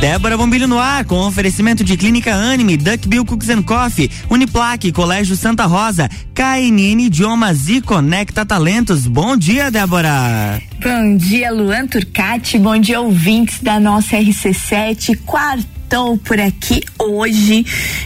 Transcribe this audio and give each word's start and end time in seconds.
Débora 0.00 0.36
Bombilho 0.36 0.68
no 0.68 0.78
ar, 0.78 1.06
com 1.06 1.26
oferecimento 1.26 1.82
de 1.82 1.96
Clínica 1.96 2.34
Anime, 2.34 2.76
Duckbill 2.76 3.24
Cooks 3.24 3.48
and 3.48 3.62
Coffee, 3.62 4.10
Uniplaque, 4.28 4.92
Colégio 4.92 5.34
Santa 5.34 5.64
Rosa, 5.64 6.08
KNN 6.34 7.06
Idiomas 7.06 7.68
e 7.68 7.80
Conecta 7.80 8.44
Talentos. 8.44 9.06
Bom 9.06 9.36
dia, 9.36 9.70
Débora. 9.70 10.60
Bom 10.82 11.16
dia, 11.16 11.50
Luan 11.50 11.86
Turcati. 11.86 12.58
Bom 12.58 12.78
dia, 12.78 13.00
ouvintes 13.00 13.60
da 13.62 13.80
nossa 13.80 14.18
RC7. 14.18 15.18
Quartou 15.24 16.18
por 16.18 16.38
aqui 16.38 16.82
hoje, 16.98 17.64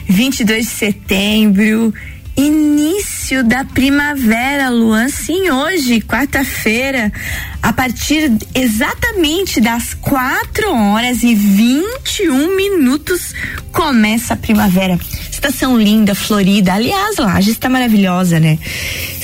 22 0.09 0.67
de 0.67 0.73
setembro 0.73 1.93
início 2.37 3.45
da 3.45 3.65
primavera, 3.65 4.69
Luan. 4.71 5.09
Sim, 5.09 5.51
hoje, 5.51 6.01
quarta-feira, 6.01 7.13
a 7.63 7.73
partir 7.73 8.33
exatamente 8.55 9.61
das 9.61 9.95
4 9.95 10.73
horas 10.73 11.23
e 11.23 11.35
21 11.35 12.57
minutos, 12.57 13.35
começa 13.73 14.35
a 14.35 14.37
primavera. 14.37 14.99
Estação 15.31 15.79
linda, 15.79 16.15
florida. 16.15 16.75
Aliás, 16.75 17.17
Laje 17.17 17.51
está 17.51 17.69
maravilhosa, 17.69 18.39
né? 18.41 18.59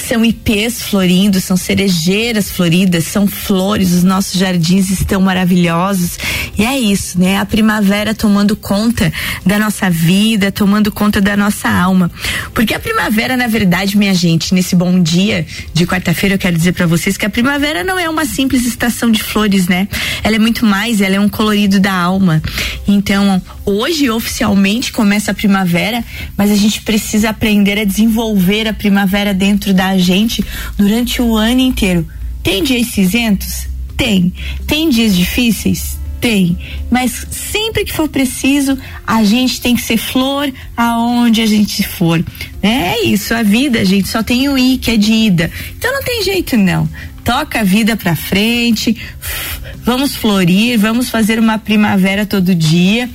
São 0.08 0.24
ipês 0.24 0.82
florindo, 0.82 1.40
são 1.40 1.56
cerejeiras 1.56 2.48
floridas, 2.50 3.04
são 3.04 3.26
flores, 3.26 3.92
os 3.92 4.04
nossos 4.04 4.38
jardins 4.38 4.88
estão 4.88 5.20
maravilhosos. 5.20 6.16
E 6.56 6.64
é 6.64 6.78
isso, 6.78 7.18
né? 7.18 7.38
A 7.38 7.44
primavera 7.44 8.14
tomando 8.14 8.54
conta 8.54 9.12
da 9.44 9.58
nossa 9.58 9.90
vida, 9.90 10.52
tomando 10.52 10.92
conta 10.92 11.20
da 11.20 11.36
nossa 11.36 11.68
alma. 11.68 12.10
Porque 12.54 12.72
a 12.72 12.78
primavera, 12.78 13.36
na 13.36 13.48
verdade, 13.48 13.98
minha 13.98 14.14
gente, 14.14 14.54
nesse 14.54 14.76
bom 14.76 15.02
dia 15.02 15.44
de 15.74 15.84
quarta-feira, 15.84 16.36
eu 16.36 16.38
quero 16.38 16.56
dizer 16.56 16.72
para 16.72 16.86
vocês 16.86 17.16
que 17.16 17.26
a 17.26 17.30
primavera 17.30 17.82
não 17.82 17.98
é 17.98 18.08
uma 18.08 18.24
simples 18.24 18.64
estação 18.64 19.10
de 19.10 19.22
flores, 19.22 19.66
né? 19.66 19.88
Ela 20.22 20.36
é 20.36 20.38
muito 20.38 20.64
mais, 20.64 21.00
ela 21.00 21.16
é 21.16 21.20
um 21.20 21.28
colorido 21.28 21.80
da 21.80 21.92
alma. 21.92 22.40
Então, 22.86 23.42
hoje 23.66 24.08
oficialmente 24.08 24.92
começa 24.92 25.32
a 25.32 25.34
primavera, 25.34 26.04
mas 26.36 26.50
a 26.50 26.54
gente 26.54 26.80
precisa 26.82 27.30
aprender 27.30 27.78
a 27.78 27.84
desenvolver 27.84 28.68
a 28.68 28.72
primavera 28.72 29.34
dentro 29.34 29.74
da 29.74 29.98
gente 29.98 30.42
durante 30.78 31.20
o 31.20 31.36
ano 31.36 31.60
inteiro. 31.60 32.06
Tem 32.42 32.62
dias 32.62 32.86
cinzentos? 32.86 33.66
Tem. 33.96 34.32
Tem 34.66 34.88
dias 34.88 35.16
difíceis? 35.16 35.98
Tem, 36.20 36.56
mas 36.90 37.26
sempre 37.30 37.84
que 37.84 37.92
for 37.92 38.08
preciso, 38.08 38.76
a 39.06 39.22
gente 39.22 39.60
tem 39.60 39.76
que 39.76 39.82
ser 39.82 39.98
flor 39.98 40.50
aonde 40.76 41.42
a 41.42 41.46
gente 41.46 41.86
for. 41.86 42.24
É 42.62 43.04
isso, 43.04 43.34
a 43.34 43.42
vida, 43.42 43.84
gente, 43.84 44.08
só 44.08 44.22
tem 44.22 44.48
o 44.48 44.56
i 44.56 44.78
que 44.78 44.92
é 44.92 44.96
de 44.96 45.12
ida. 45.12 45.50
Então 45.76 45.92
não 45.92 46.02
tem 46.02 46.24
jeito 46.24 46.56
não. 46.56 46.88
Toca 47.22 47.60
a 47.60 47.64
vida 47.64 47.96
pra 47.96 48.16
frente, 48.16 48.96
vamos 49.84 50.16
florir, 50.16 50.78
vamos 50.78 51.10
fazer 51.10 51.38
uma 51.38 51.58
primavera 51.58 52.24
todo 52.24 52.54
dia 52.54 53.10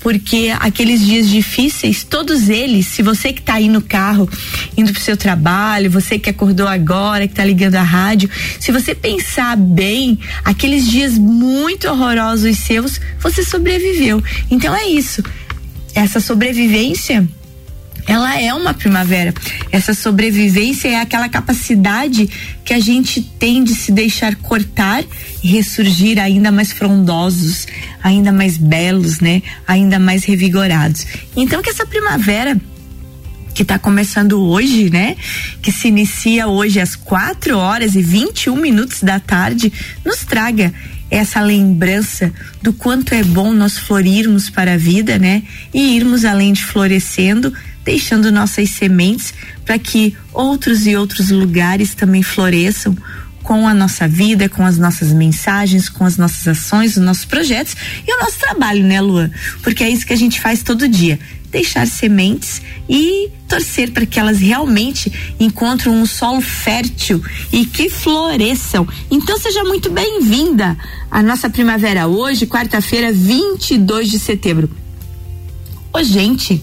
porque 0.00 0.52
aqueles 0.58 1.04
dias 1.04 1.28
difíceis, 1.28 2.02
todos 2.02 2.48
eles, 2.48 2.86
se 2.86 3.02
você 3.02 3.32
que 3.32 3.40
está 3.40 3.54
aí 3.54 3.68
no 3.68 3.82
carro, 3.82 4.28
indo 4.76 4.92
pro 4.92 5.00
seu 5.00 5.16
trabalho, 5.16 5.90
você 5.90 6.18
que 6.18 6.30
acordou 6.30 6.66
agora, 6.66 7.26
que 7.26 7.34
está 7.34 7.44
ligando 7.44 7.76
a 7.76 7.82
rádio, 7.82 8.28
se 8.58 8.72
você 8.72 8.94
pensar 8.94 9.56
bem, 9.56 10.18
aqueles 10.44 10.88
dias 10.88 11.18
muito 11.18 11.86
horrorosos 11.86 12.58
seus, 12.58 13.00
você 13.18 13.44
sobreviveu. 13.44 14.22
Então 14.50 14.74
é 14.74 14.86
isso. 14.88 15.22
Essa 15.94 16.18
sobrevivência 16.18 17.28
ela 18.10 18.40
é 18.40 18.52
uma 18.52 18.74
primavera. 18.74 19.32
Essa 19.70 19.94
sobrevivência 19.94 20.88
é 20.88 20.96
aquela 20.96 21.28
capacidade 21.28 22.28
que 22.64 22.74
a 22.74 22.80
gente 22.80 23.20
tem 23.22 23.62
de 23.62 23.72
se 23.72 23.92
deixar 23.92 24.34
cortar 24.34 25.04
e 25.44 25.46
ressurgir 25.46 26.18
ainda 26.18 26.50
mais 26.50 26.72
frondosos, 26.72 27.68
ainda 28.02 28.32
mais 28.32 28.56
belos, 28.56 29.20
né? 29.20 29.40
Ainda 29.64 30.00
mais 30.00 30.24
revigorados. 30.24 31.06
Então 31.36 31.62
que 31.62 31.70
essa 31.70 31.86
primavera 31.86 32.60
que 33.54 33.62
está 33.62 33.78
começando 33.78 34.42
hoje, 34.42 34.90
né? 34.90 35.16
Que 35.62 35.70
se 35.70 35.86
inicia 35.86 36.48
hoje 36.48 36.80
às 36.80 36.96
4 36.96 37.56
horas 37.56 37.94
e 37.94 38.02
21 38.02 38.56
minutos 38.56 39.04
da 39.04 39.20
tarde, 39.20 39.72
nos 40.04 40.24
traga 40.24 40.74
essa 41.08 41.40
lembrança 41.40 42.32
do 42.60 42.72
quanto 42.72 43.14
é 43.14 43.22
bom 43.22 43.52
nós 43.52 43.78
florirmos 43.78 44.50
para 44.50 44.74
a 44.74 44.76
vida, 44.76 45.16
né? 45.16 45.44
E 45.72 45.96
irmos 45.96 46.24
além 46.24 46.52
de 46.52 46.64
florescendo, 46.64 47.52
deixando 47.90 48.30
nossas 48.30 48.70
sementes 48.70 49.34
para 49.64 49.76
que 49.76 50.16
outros 50.32 50.86
e 50.86 50.94
outros 50.94 51.30
lugares 51.30 51.92
também 51.92 52.22
floresçam 52.22 52.96
com 53.42 53.66
a 53.66 53.74
nossa 53.74 54.06
vida, 54.06 54.48
com 54.48 54.64
as 54.64 54.78
nossas 54.78 55.12
mensagens, 55.12 55.88
com 55.88 56.04
as 56.04 56.16
nossas 56.16 56.46
ações, 56.46 56.96
os 56.96 57.02
nossos 57.02 57.24
projetos 57.24 57.74
e 58.06 58.14
o 58.14 58.20
nosso 58.20 58.38
trabalho, 58.38 58.84
né, 58.84 59.00
Luan? 59.00 59.28
Porque 59.60 59.82
é 59.82 59.90
isso 59.90 60.06
que 60.06 60.12
a 60.12 60.16
gente 60.16 60.40
faz 60.40 60.62
todo 60.62 60.86
dia. 60.86 61.18
Deixar 61.50 61.84
sementes 61.84 62.62
e 62.88 63.28
torcer 63.48 63.90
para 63.90 64.06
que 64.06 64.20
elas 64.20 64.38
realmente 64.38 65.12
encontrem 65.40 65.92
um 65.92 66.06
solo 66.06 66.40
fértil 66.40 67.20
e 67.52 67.66
que 67.66 67.90
floresçam. 67.90 68.86
Então 69.10 69.36
seja 69.36 69.64
muito 69.64 69.90
bem-vinda 69.90 70.78
à 71.10 71.20
nossa 71.24 71.50
primavera 71.50 72.06
hoje, 72.06 72.46
quarta-feira, 72.46 73.10
22 73.10 74.08
de 74.08 74.20
setembro. 74.20 74.70
Ô, 75.92 76.02
gente, 76.02 76.62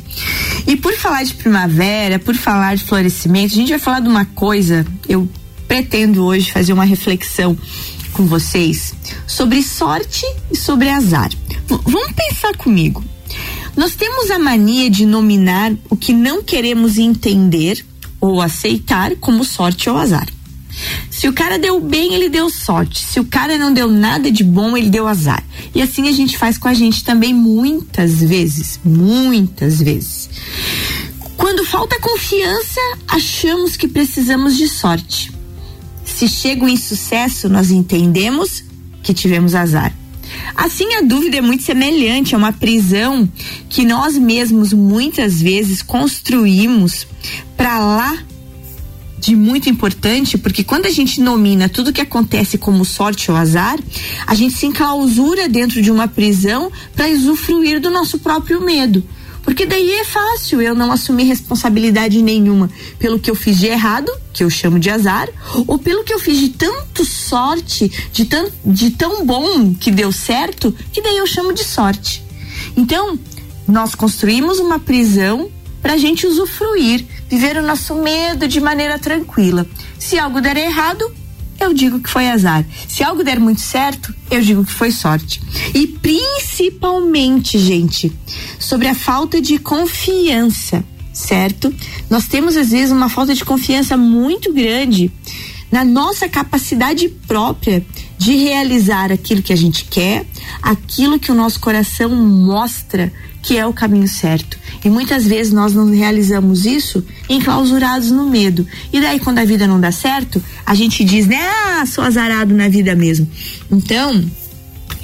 e 0.66 0.76
por 0.78 0.94
falar 0.94 1.24
de 1.24 1.34
primavera, 1.34 2.18
por 2.18 2.36
falar 2.36 2.76
de 2.76 2.84
florescimento, 2.84 3.54
a 3.54 3.58
gente 3.58 3.70
vai 3.70 3.80
falar 3.80 4.00
de 4.00 4.08
uma 4.08 4.26
coisa, 4.26 4.86
eu 5.08 5.28
pretendo 5.68 6.24
hoje 6.24 6.52
fazer 6.52 6.72
uma 6.72 6.86
reflexão 6.86 7.58
com 8.14 8.26
vocês 8.26 8.96
sobre 9.28 9.62
sorte 9.62 10.26
e 10.50 10.56
sobre 10.56 10.90
azar. 10.90 11.30
V 11.30 11.80
vamos 11.84 12.12
pensar 12.14 12.56
comigo. 12.56 13.04
Nós 13.76 13.96
temos 13.96 14.32
a 14.32 14.40
mania 14.40 14.90
de 14.90 15.06
nominar 15.06 15.74
o 15.90 15.96
que 15.96 16.14
não 16.14 16.42
queremos 16.42 16.98
entender 16.98 17.86
ou 18.20 18.42
aceitar 18.42 19.16
como 19.18 19.44
sorte 19.44 19.90
ou 19.90 19.98
azar. 19.98 20.28
Se 21.10 21.28
o 21.28 21.34
cara 21.34 21.58
deu 21.58 21.80
bem, 21.80 22.14
ele 22.14 22.30
deu 22.30 22.50
sorte. 22.50 23.00
Se 23.00 23.20
o 23.20 23.26
cara 23.26 23.58
não 23.58 23.74
deu 23.74 23.90
nada 23.90 24.32
de 24.32 24.44
bom, 24.44 24.78
ele 24.78 24.90
deu 24.90 25.08
azar. 25.08 25.44
E 25.74 25.82
assim 25.82 26.08
a 26.08 26.12
gente 26.12 26.38
faz 26.38 26.58
com 26.58 26.68
a 26.68 26.74
gente 26.74 27.04
também 27.04 27.34
muitas 27.34 28.20
vezes, 28.20 28.80
muitas 28.84 29.80
vezes. 29.80 30.30
Quando 31.36 31.66
falta 31.66 32.00
confiança, 32.00 32.80
achamos 33.08 33.76
que 33.78 33.88
precisamos 33.88 34.58
de 34.58 34.68
sorte. 34.68 35.32
Se 36.04 36.28
chega 36.28 36.66
o 36.66 36.70
insucesso, 36.70 37.48
nós 37.48 37.70
entendemos 37.70 38.64
que 39.04 39.14
tivemos 39.14 39.56
azar. 39.56 39.94
Assim, 40.56 40.96
a 40.96 41.02
dúvida 41.02 41.38
é 41.38 41.42
muito 41.42 41.64
semelhante 41.64 42.34
a 42.34 42.38
uma 42.38 42.52
prisão 42.52 43.30
que 43.70 43.86
nós 43.86 44.18
mesmos 44.18 44.74
muitas 44.74 45.42
vezes 45.42 45.82
construímos 45.82 47.08
para 47.56 47.80
lá 47.80 48.18
de 49.18 49.36
muito 49.36 49.70
importante, 49.70 50.38
porque 50.38 50.64
quando 50.64 50.86
a 50.86 50.92
gente 50.92 51.20
nomina 51.20 51.68
tudo 51.68 51.94
que 51.94 52.02
acontece 52.02 52.58
como 52.58 52.86
sorte 52.86 53.32
ou 53.32 53.38
azar, 53.38 53.80
a 54.26 54.36
gente 54.36 54.54
se 54.54 54.66
enclausura 54.66 55.50
dentro 55.50 55.82
de 55.82 55.92
uma 55.92 56.08
prisão 56.08 56.72
para 56.96 57.10
usufruir 57.10 57.82
do 57.82 57.90
nosso 57.90 58.20
próprio 58.20 58.62
medo. 58.62 59.04
Porque 59.48 59.66
daí 59.66 59.92
é 59.92 60.04
fácil 60.04 60.62
eu 60.62 60.76
não 60.76 60.92
assumir 60.92 61.24
responsabilidade 61.24 62.22
nenhuma 62.22 62.70
pelo 63.00 63.18
que 63.18 63.32
eu 63.32 63.36
fiz 63.36 63.58
de 63.58 63.68
errado, 63.68 64.12
que 64.34 64.44
eu 64.44 64.50
chamo 64.50 64.78
de 64.78 64.90
azar, 64.90 65.30
ou 65.66 65.80
pelo 65.80 66.04
que 66.04 66.14
eu 66.14 66.20
fiz 66.20 66.38
de 66.38 66.50
tanto 66.50 67.06
sorte, 67.06 67.90
de 68.12 68.26
tão, 68.26 68.52
de 68.66 68.90
tão 68.90 69.26
bom 69.26 69.74
que 69.74 69.90
deu 69.90 70.12
certo, 70.12 70.76
que 70.92 71.02
daí 71.02 71.16
eu 71.16 71.26
chamo 71.26 71.54
de 71.54 71.64
sorte. 71.64 72.22
Então, 72.76 73.18
nós 73.66 73.96
construímos 73.96 74.60
uma 74.60 74.80
prisão 74.80 75.50
para 75.82 75.94
a 75.94 75.98
gente 75.98 76.28
usufruir, 76.28 77.06
viver 77.30 77.58
o 77.58 77.62
nosso 77.62 77.96
medo 77.96 78.48
de 78.48 78.60
maneira 78.60 78.98
tranquila. 78.98 79.66
Se 80.00 80.18
algo 80.18 80.42
der 80.42 80.58
errado, 80.58 81.04
eu 81.60 81.74
digo 81.74 82.00
que 82.00 82.10
foi 82.10 82.30
azar. 82.30 82.66
Se 82.88 83.04
algo 83.04 83.24
der 83.24 83.40
muito 83.40 83.62
certo, 83.62 84.14
eu 84.30 84.42
digo 84.42 84.64
que 84.64 84.72
foi 84.72 84.92
sorte. 84.92 85.42
E 85.74 85.88
principalmente, 85.88 87.58
gente, 87.58 88.12
sobre 88.60 88.88
a 88.88 88.96
falta 88.96 89.42
de 89.42 89.58
confiança, 89.58 90.84
certo? 91.12 91.74
Nós 92.10 92.28
temos 92.28 92.56
às 92.56 92.70
vezes 92.70 92.92
uma 92.92 93.10
falta 93.10 93.34
de 93.34 93.44
confiança 93.44 93.98
muito 93.98 94.54
grande 94.54 95.12
na 95.72 95.84
nossa 95.84 96.30
capacidade 96.30 97.10
própria 97.10 97.86
de 98.28 98.36
realizar 98.36 99.10
aquilo 99.10 99.42
que 99.42 99.54
a 99.54 99.56
gente 99.56 99.86
quer, 99.86 100.26
aquilo 100.62 101.18
que 101.18 101.32
o 101.32 101.34
nosso 101.34 101.62
coração 101.62 102.14
mostra 102.14 103.10
que 103.42 103.58
é 103.58 103.66
o 103.66 103.72
caminho 103.72 104.06
certo. 104.06 104.60
E 104.84 104.90
muitas 104.90 105.26
vezes 105.26 105.54
nós 105.54 105.74
não 105.74 105.90
realizamos 105.90 106.66
isso 106.66 107.02
enclausurados 107.30 108.12
no 108.12 108.30
medo. 108.30 108.68
E 108.92 109.00
daí, 109.00 109.18
quando 109.18 109.40
a 109.40 109.46
vida 109.46 109.66
não 109.66 109.80
dá 109.80 109.94
certo, 109.94 110.44
a 110.66 110.76
gente 110.76 111.06
diz, 111.06 111.26
né? 111.26 111.40
Ah, 111.40 111.86
sou 111.86 112.04
azarado 112.04 112.54
na 112.54 112.68
vida 112.68 112.94
mesmo. 112.96 113.26
Então, 113.72 114.22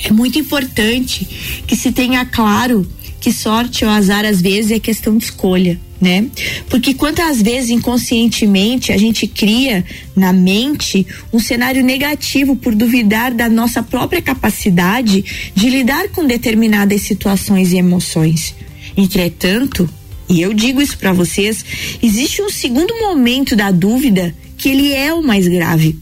é 0.03 0.11
muito 0.11 0.37
importante 0.37 1.63
que 1.65 1.77
se 1.77 1.93
tenha 1.93 2.25
claro 2.25 2.85
que 3.23 3.31
sorte 3.31 3.85
ou 3.85 3.89
azar 3.89 4.25
às 4.25 4.41
vezes 4.41 4.71
é 4.71 4.79
questão 4.79 5.17
de 5.17 5.23
escolha, 5.23 5.79
né? 6.01 6.25
Porque 6.69 6.93
quantas 6.93 7.41
vezes 7.41 7.69
inconscientemente 7.69 8.91
a 8.91 8.97
gente 8.97 9.25
cria 9.27 9.85
na 10.13 10.33
mente 10.33 11.07
um 11.31 11.39
cenário 11.39 11.81
negativo 11.81 12.53
por 12.57 12.75
duvidar 12.75 13.33
da 13.33 13.47
nossa 13.47 13.81
própria 13.81 14.21
capacidade 14.21 15.23
de 15.55 15.69
lidar 15.69 16.09
com 16.09 16.27
determinadas 16.27 17.03
situações 17.03 17.71
e 17.71 17.77
emoções. 17.77 18.53
Entretanto, 18.97 19.89
e 20.27 20.41
eu 20.41 20.53
digo 20.53 20.81
isso 20.81 20.97
para 20.97 21.13
vocês, 21.13 21.63
existe 22.03 22.41
um 22.41 22.49
segundo 22.49 22.93
momento 22.99 23.55
da 23.55 23.71
dúvida 23.71 24.35
que 24.57 24.67
ele 24.67 24.91
é 24.91 25.13
o 25.13 25.23
mais 25.23 25.47
grave. 25.47 25.97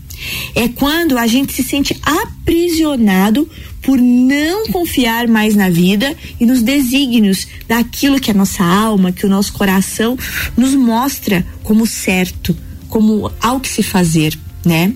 É 0.56 0.68
quando 0.68 1.18
a 1.18 1.28
gente 1.28 1.54
se 1.54 1.64
sente 1.64 2.00
aprisionado 2.04 3.50
por 3.82 3.98
não 3.98 4.68
confiar 4.68 5.28
mais 5.28 5.56
na 5.56 5.70
vida 5.70 6.16
e 6.40 6.46
nos 6.46 6.62
desígnios 6.62 7.48
daquilo 7.68 8.20
que 8.20 8.32
a 8.32 8.34
nossa 8.34 8.64
alma, 8.64 9.12
que 9.12 9.26
o 9.26 9.30
nosso 9.30 9.54
coração 9.54 10.18
nos 10.56 10.76
mostra 10.76 11.46
como 11.64 11.88
certo, 11.88 12.56
como 12.88 13.32
ao 13.42 13.60
que 13.60 13.70
se 13.70 13.82
fazer, 13.82 14.38
né? 14.64 14.94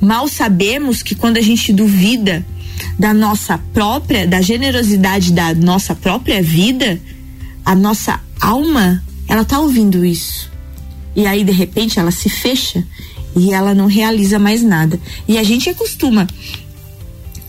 Mal 0.00 0.28
sabemos 0.28 1.02
que 1.02 1.14
quando 1.14 1.36
a 1.36 1.42
gente 1.42 1.72
duvida 1.72 2.44
da 2.98 3.12
nossa 3.12 3.58
própria, 3.72 4.26
da 4.26 4.40
generosidade 4.40 5.32
da 5.32 5.54
nossa 5.54 5.94
própria 5.94 6.42
vida, 6.42 7.00
a 7.64 7.74
nossa 7.74 8.20
alma, 8.40 9.02
ela 9.28 9.44
tá 9.44 9.58
ouvindo 9.58 10.04
isso. 10.04 10.50
E 11.14 11.26
aí 11.26 11.44
de 11.44 11.52
repente 11.52 11.98
ela 11.98 12.10
se 12.10 12.28
fecha 12.28 12.84
e 13.36 13.52
ela 13.52 13.74
não 13.74 13.86
realiza 13.86 14.38
mais 14.38 14.62
nada. 14.62 15.00
E 15.26 15.38
a 15.38 15.42
gente 15.42 15.68
acostuma 15.70 16.26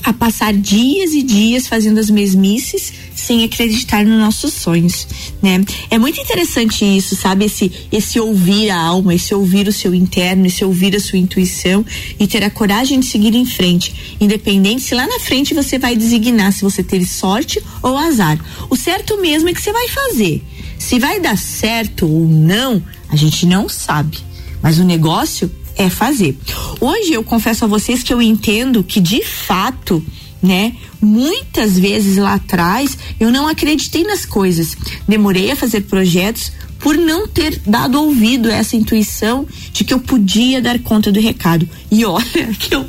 a 0.03 0.11
passar 0.11 0.53
dias 0.53 1.13
e 1.13 1.23
dias 1.23 1.65
fazendo 1.65 1.97
as 1.97 2.09
mesmices 2.09 2.91
sem 3.15 3.45
acreditar 3.45 4.03
nos 4.03 4.19
nossos 4.19 4.53
sonhos, 4.53 5.07
né? 5.41 5.63
É 5.89 5.97
muito 5.97 6.19
interessante 6.19 6.83
isso, 6.83 7.15
sabe? 7.15 7.45
Esse, 7.45 7.71
esse 7.89 8.19
ouvir 8.19 8.69
a 8.69 8.77
alma, 8.77 9.15
esse 9.15 9.33
ouvir 9.33 9.65
o 9.67 9.71
seu 9.71 9.95
interno, 9.95 10.45
esse 10.45 10.65
ouvir 10.65 10.93
a 10.93 10.99
sua 10.99 11.17
intuição 11.17 11.85
e 12.19 12.27
ter 12.27 12.43
a 12.43 12.49
coragem 12.49 12.99
de 12.99 13.05
seguir 13.05 13.33
em 13.33 13.45
frente, 13.45 14.17
independente 14.19 14.81
se 14.81 14.93
lá 14.93 15.07
na 15.07 15.19
frente 15.19 15.53
você 15.53 15.79
vai 15.79 15.95
designar 15.95 16.51
se 16.51 16.63
você 16.63 16.83
teve 16.83 17.05
sorte 17.05 17.63
ou 17.81 17.97
azar. 17.97 18.37
O 18.69 18.75
certo 18.75 19.21
mesmo 19.21 19.47
é 19.47 19.53
que 19.53 19.61
você 19.61 19.71
vai 19.71 19.87
fazer. 19.87 20.43
Se 20.77 20.99
vai 20.99 21.21
dar 21.21 21.37
certo 21.37 22.05
ou 22.05 22.27
não, 22.27 22.83
a 23.07 23.15
gente 23.15 23.45
não 23.45 23.69
sabe. 23.69 24.17
Mas 24.61 24.79
o 24.79 24.83
negócio 24.83 25.49
é 25.75 25.89
fazer. 25.89 26.37
Hoje 26.79 27.13
eu 27.13 27.23
confesso 27.23 27.65
a 27.65 27.67
vocês 27.67 28.03
que 28.03 28.13
eu 28.13 28.21
entendo 28.21 28.83
que 28.83 28.99
de 28.99 29.23
fato, 29.23 30.03
né, 30.41 30.73
muitas 31.01 31.77
vezes 31.77 32.17
lá 32.17 32.35
atrás 32.35 32.97
eu 33.19 33.31
não 33.31 33.47
acreditei 33.47 34.03
nas 34.03 34.25
coisas. 34.25 34.75
Demorei 35.07 35.51
a 35.51 35.55
fazer 35.55 35.81
projetos 35.81 36.51
por 36.83 36.97
não 36.97 37.25
ter 37.25 37.61
dado 37.65 37.95
ouvido 38.01 38.49
a 38.49 38.55
essa 38.55 38.75
intuição 38.75 39.47
de 39.71 39.85
que 39.85 39.93
eu 39.93 40.01
podia 40.01 40.61
dar 40.61 40.77
conta 40.79 41.13
do 41.13 41.19
recado. 41.19 41.67
E 41.89 42.03
olha 42.03 42.23
que 42.59 42.75
eu, 42.75 42.85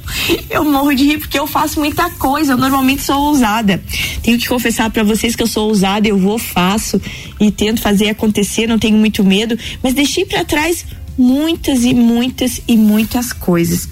eu 0.50 0.64
morro 0.64 0.92
de 0.92 1.04
rir 1.04 1.18
porque 1.18 1.38
eu 1.38 1.46
faço 1.46 1.78
muita 1.78 2.10
coisa, 2.10 2.54
eu 2.54 2.58
normalmente 2.58 3.02
sou 3.02 3.16
ousada. 3.16 3.80
Tenho 4.20 4.36
que 4.36 4.48
confessar 4.48 4.90
para 4.90 5.04
vocês 5.04 5.36
que 5.36 5.42
eu 5.44 5.46
sou 5.46 5.68
ousada, 5.68 6.08
eu 6.08 6.18
vou, 6.18 6.38
faço 6.38 7.00
e 7.40 7.52
tento 7.52 7.80
fazer 7.80 8.08
acontecer, 8.10 8.66
não 8.66 8.80
tenho 8.80 8.98
muito 8.98 9.22
medo, 9.22 9.56
mas 9.80 9.94
deixei 9.94 10.24
para 10.24 10.44
trás 10.44 10.84
muitas 11.16 11.84
e 11.84 11.94
muitas 11.94 12.60
e 12.66 12.76
muitas 12.76 13.32
coisas. 13.32 13.88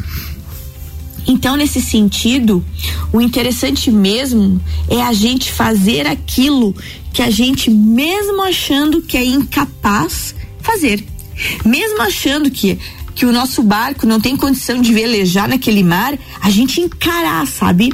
Então, 1.27 1.57
nesse 1.57 1.81
sentido, 1.81 2.65
o 3.13 3.21
interessante 3.21 3.91
mesmo 3.91 4.61
é 4.89 5.01
a 5.03 5.13
gente 5.13 5.53
fazer 5.53 6.07
aquilo 6.07 6.75
que 7.13 7.23
a 7.23 7.31
gente, 7.31 7.71
mesmo 7.71 8.43
achando 8.43 9.03
que 9.03 9.17
é 9.17 9.25
incapaz, 9.25 10.35
fazer. 10.61 11.05
Mesmo 11.65 12.03
achando 12.03 12.51
que, 12.51 12.79
que 13.15 13.25
o 13.25 13.33
nosso 13.33 13.63
barco 13.63 14.07
não 14.07 14.21
tem 14.21 14.37
condição 14.37 14.81
de 14.81 14.93
velejar 14.93 15.49
naquele 15.49 15.85
mar, 15.85 16.19
a 16.41 16.51
gente 16.51 16.81
encarar, 16.81 17.47
sabe? 17.47 17.93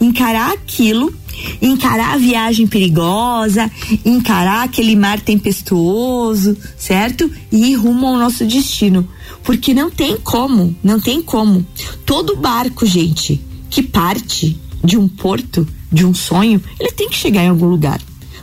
Encarar 0.00 0.52
aquilo 0.52 1.12
encarar 1.60 2.14
a 2.14 2.18
viagem 2.18 2.66
perigosa, 2.66 3.70
encarar 4.04 4.64
aquele 4.64 4.96
mar 4.96 5.20
tempestuoso, 5.20 6.56
certo? 6.76 7.30
E 7.50 7.72
ir 7.72 7.74
rumo 7.74 8.06
ao 8.06 8.18
nosso 8.18 8.44
destino. 8.44 9.08
Porque 9.42 9.72
não 9.72 9.90
tem 9.90 10.16
como, 10.16 10.76
não 10.82 11.00
tem 11.00 11.22
como. 11.22 11.64
Todo 12.04 12.36
barco, 12.36 12.84
gente, 12.84 13.40
que 13.70 13.82
parte 13.82 14.58
de 14.82 14.96
um 14.96 15.08
porto, 15.08 15.66
de 15.90 16.04
um 16.04 16.14
sonho, 16.14 16.62
ele 16.78 16.92
tem 16.92 17.08
que 17.08 17.16
chegar 17.16 17.44
em 17.44 17.48
algum 17.48 17.66
lugar. 17.66 18.00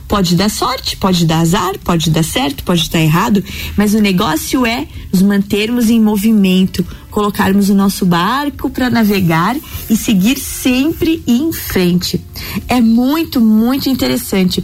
Pode 0.08 0.36
dar 0.36 0.48
sorte, 0.48 0.96
pode 0.96 1.26
dar 1.26 1.40
azar, 1.40 1.76
pode 1.80 2.10
dar 2.10 2.22
certo, 2.22 2.62
pode 2.62 2.88
dar 2.88 3.00
errado, 3.00 3.42
mas 3.76 3.92
o 3.92 4.00
negócio 4.00 4.64
é 4.64 4.86
nos 5.12 5.20
mantermos 5.20 5.90
em 5.90 6.00
movimento, 6.00 6.86
colocarmos 7.16 7.70
o 7.70 7.74
nosso 7.74 8.04
barco 8.04 8.68
para 8.68 8.90
navegar 8.90 9.56
e 9.88 9.96
seguir 9.96 10.38
sempre 10.38 11.22
em 11.26 11.50
frente. 11.50 12.22
É 12.68 12.78
muito, 12.78 13.40
muito 13.40 13.88
interessante. 13.88 14.62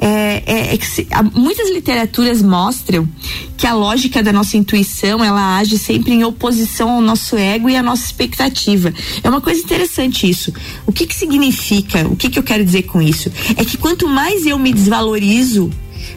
É, 0.00 0.42
é, 0.44 0.74
é 0.74 0.78
se, 0.80 1.06
muitas 1.32 1.70
literaturas 1.70 2.42
mostram 2.42 3.08
que 3.56 3.68
a 3.68 3.72
lógica 3.72 4.20
da 4.20 4.32
nossa 4.32 4.56
intuição 4.56 5.22
ela 5.22 5.58
age 5.58 5.78
sempre 5.78 6.12
em 6.12 6.24
oposição 6.24 6.90
ao 6.90 7.00
nosso 7.00 7.36
ego 7.36 7.70
e 7.70 7.76
à 7.76 7.82
nossa 7.84 8.04
expectativa. 8.04 8.92
É 9.22 9.28
uma 9.30 9.40
coisa 9.40 9.60
interessante 9.60 10.28
isso. 10.28 10.52
O 10.84 10.90
que, 10.90 11.06
que 11.06 11.14
significa? 11.14 12.08
O 12.08 12.16
que, 12.16 12.28
que 12.28 12.38
eu 12.40 12.42
quero 12.42 12.64
dizer 12.64 12.82
com 12.82 13.00
isso? 13.00 13.30
É 13.56 13.64
que 13.64 13.76
quanto 13.76 14.08
mais 14.08 14.44
eu 14.44 14.58
me 14.58 14.72
desvalorizo, 14.72 15.70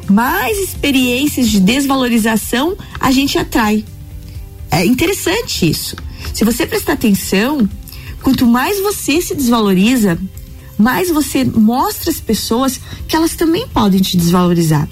mais 0.09 0.57
experiências 0.57 1.47
de 1.47 1.59
desvalorização 1.59 2.75
a 2.99 3.11
gente 3.11 3.37
atrai. 3.37 3.85
É 4.75 4.85
interessante 4.85 5.69
isso. 5.69 5.95
Se 6.33 6.43
você 6.43 6.65
prestar 6.65 6.93
atenção, 6.93 7.69
quanto 8.21 8.45
mais 8.45 8.77
você 8.81 9.21
se 9.21 9.33
desvaloriza, 9.33 10.19
mais 10.77 11.09
você 11.09 11.45
mostra 11.45 12.11
às 12.11 12.19
pessoas 12.19 12.81
que 13.07 13.15
elas 13.15 13.35
também 13.35 13.65
podem 13.69 14.01
te 14.01 14.17
desvalorizar. 14.17 14.85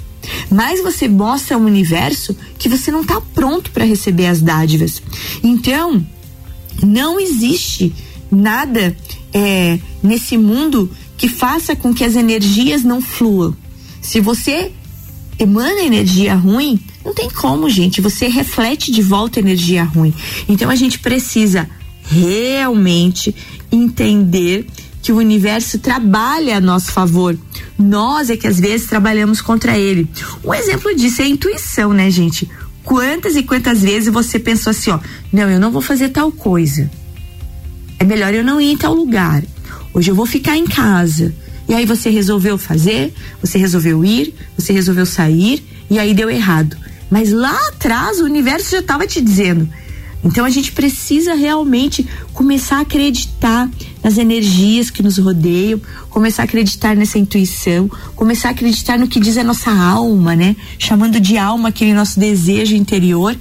Mais 0.50 0.82
você 0.82 1.10
mostra 1.10 1.58
ao 1.58 1.62
universo 1.62 2.34
que 2.58 2.70
você 2.70 2.92
não 2.92 3.02
está 3.02 3.20
pronto 3.20 3.72
para 3.72 3.84
receber 3.84 4.28
as 4.28 4.42
dádivas. 4.42 5.04
Então, 5.44 6.02
não 6.82 7.20
existe 7.20 7.94
nada 8.32 8.96
é, 9.34 9.78
nesse 10.02 10.38
mundo 10.38 10.90
que 11.18 11.28
faça 11.28 11.76
com 11.76 11.94
que 11.94 12.06
as 12.06 12.16
energias 12.16 12.86
não 12.86 13.02
fluam. 13.02 13.54
Se 14.02 14.22
você 14.22 14.72
emana 15.38 15.82
energia 15.82 16.36
ruim, 16.36 16.80
não 17.04 17.14
tem 17.14 17.30
como, 17.30 17.70
gente. 17.70 18.02
Você 18.02 18.28
reflete 18.28 18.92
de 18.92 19.02
volta 19.02 19.40
energia 19.40 19.84
ruim. 19.84 20.14
Então 20.48 20.70
a 20.70 20.76
gente 20.76 21.00
precisa 21.00 21.70
realmente 22.04 23.36
entender 23.72 24.68
que 25.02 25.12
o 25.12 25.18
universo 25.18 25.80
trabalha 25.80 26.58
a 26.58 26.62
nosso 26.62 26.92
favor. 26.92 27.38
Nós 27.78 28.30
é 28.30 28.38
que 28.38 28.48
às 28.48 28.60
vezes 28.60 28.88
trabalhamos 28.88 29.42
contra 29.42 29.78
ele. 29.78 30.08
Um 30.44 30.54
exemplo 30.54 30.96
disso 30.96 31.22
é 31.22 31.26
a 31.26 31.28
intuição, 31.28 31.92
né, 31.92 32.10
gente? 32.10 32.50
Quantas 32.84 33.36
e 33.36 33.44
quantas 33.44 33.82
vezes 33.82 34.14
você 34.14 34.40
pensou 34.40 34.72
assim, 34.72 34.92
ó, 34.92 35.00
não, 35.32 35.50
eu 35.50 35.60
não 35.60 35.72
vou 35.72 35.82
fazer 35.82 36.10
tal 36.10 36.32
coisa. 36.32 36.90
É 38.00 38.06
melhor 38.06 38.34
eu 38.34 38.44
não 38.44 38.62
ir 38.62 38.72
em 38.72 38.78
tal 38.78 38.94
lugar. 38.94 39.44
Hoje 39.94 40.10
eu 40.10 40.16
vou 40.16 40.26
ficar 40.26 40.58
em 40.58 40.66
casa. 40.66 41.34
E 41.68 41.74
aí 41.74 41.86
você 41.86 42.10
resolveu 42.10 42.58
fazer, 42.58 43.14
você 43.42 43.58
resolveu 43.58 44.04
ir, 44.04 44.34
você 44.58 44.74
resolveu 44.74 45.06
sair 45.06 45.64
e 45.90 46.00
aí 46.00 46.14
deu 46.14 46.30
errado. 46.30 46.78
Mas 47.14 47.32
lá 47.32 47.56
atrás 47.68 48.20
o 48.20 48.24
universo 48.24 48.72
já 48.72 48.80
estava 48.80 49.06
te 49.06 49.22
dizendo. 49.22 49.70
Então 50.24 50.44
a 50.44 50.50
gente 50.50 50.72
precisa 50.72 51.36
realmente 51.36 52.08
começar 52.34 52.78
a 52.78 52.82
acreditar 52.82 53.70
nas 54.04 54.18
energias 54.18 54.90
que 54.90 55.04
nos 55.04 55.20
rodeiam, 55.20 55.80
começar 56.10 56.42
a 56.42 56.46
acreditar 56.46 56.96
nessa 56.96 57.20
intuição, 57.20 57.88
começar 58.16 58.48
a 58.48 58.52
acreditar 58.52 58.98
no 58.98 59.08
que 59.08 59.20
diz 59.20 59.38
a 59.38 59.44
nossa 59.44 59.70
alma, 59.70 60.36
né? 60.36 60.56
Chamando 60.80 61.20
de 61.20 61.38
alma 61.38 61.70
aquele 61.70 61.94
nosso 61.94 62.20
desejo 62.20 62.74
interior 62.74 63.38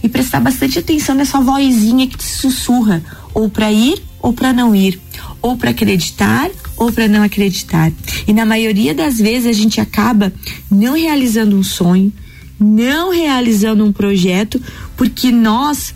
e 0.00 0.08
prestar 0.08 0.38
bastante 0.38 0.78
atenção 0.78 1.16
nessa 1.16 1.40
vozinha 1.40 2.06
que 2.06 2.18
te 2.18 2.22
sussurra, 2.22 3.02
ou 3.34 3.50
para 3.50 3.72
ir 3.72 4.00
ou 4.20 4.32
para 4.32 4.52
não 4.52 4.72
ir, 4.72 5.00
ou 5.42 5.56
para 5.56 5.70
acreditar 5.70 6.48
ou 6.76 6.92
para 6.92 7.08
não 7.08 7.24
acreditar. 7.24 7.90
E 8.24 8.32
na 8.32 8.46
maioria 8.46 8.94
das 8.94 9.18
vezes 9.18 9.48
a 9.48 9.52
gente 9.52 9.80
acaba 9.80 10.32
não 10.70 10.94
realizando 10.94 11.56
um 11.56 11.64
sonho, 11.64 12.12
não 12.58 13.10
realizando 13.10 13.84
um 13.84 13.92
projeto, 13.92 14.60
porque 14.96 15.30
nós 15.30 15.94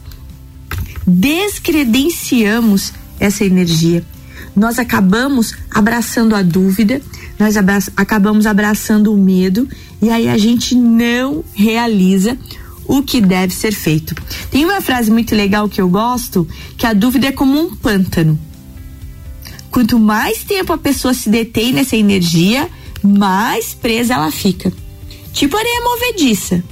descredenciamos 1.06 2.92
essa 3.18 3.44
energia. 3.44 4.04
Nós 4.54 4.78
acabamos 4.78 5.54
abraçando 5.70 6.34
a 6.34 6.42
dúvida, 6.42 7.00
nós 7.38 7.56
acabamos 7.96 8.46
abraçando 8.46 9.12
o 9.12 9.16
medo 9.16 9.68
e 10.02 10.10
aí 10.10 10.28
a 10.28 10.36
gente 10.36 10.74
não 10.74 11.44
realiza 11.54 12.36
o 12.86 13.02
que 13.02 13.20
deve 13.20 13.54
ser 13.54 13.72
feito. 13.72 14.14
Tem 14.50 14.64
uma 14.64 14.80
frase 14.80 15.10
muito 15.10 15.34
legal 15.34 15.68
que 15.68 15.80
eu 15.80 15.88
gosto, 15.88 16.46
que 16.76 16.86
a 16.86 16.92
dúvida 16.92 17.28
é 17.28 17.32
como 17.32 17.58
um 17.60 17.76
pântano. 17.76 18.38
Quanto 19.70 19.98
mais 19.98 20.42
tempo 20.42 20.72
a 20.72 20.78
pessoa 20.78 21.14
se 21.14 21.30
detém 21.30 21.72
nessa 21.72 21.96
energia, 21.96 22.68
mais 23.02 23.72
presa 23.72 24.14
ela 24.14 24.32
fica. 24.32 24.72
Tipo 25.40 25.56
areia 25.56 25.80
movediça. 25.80 26.62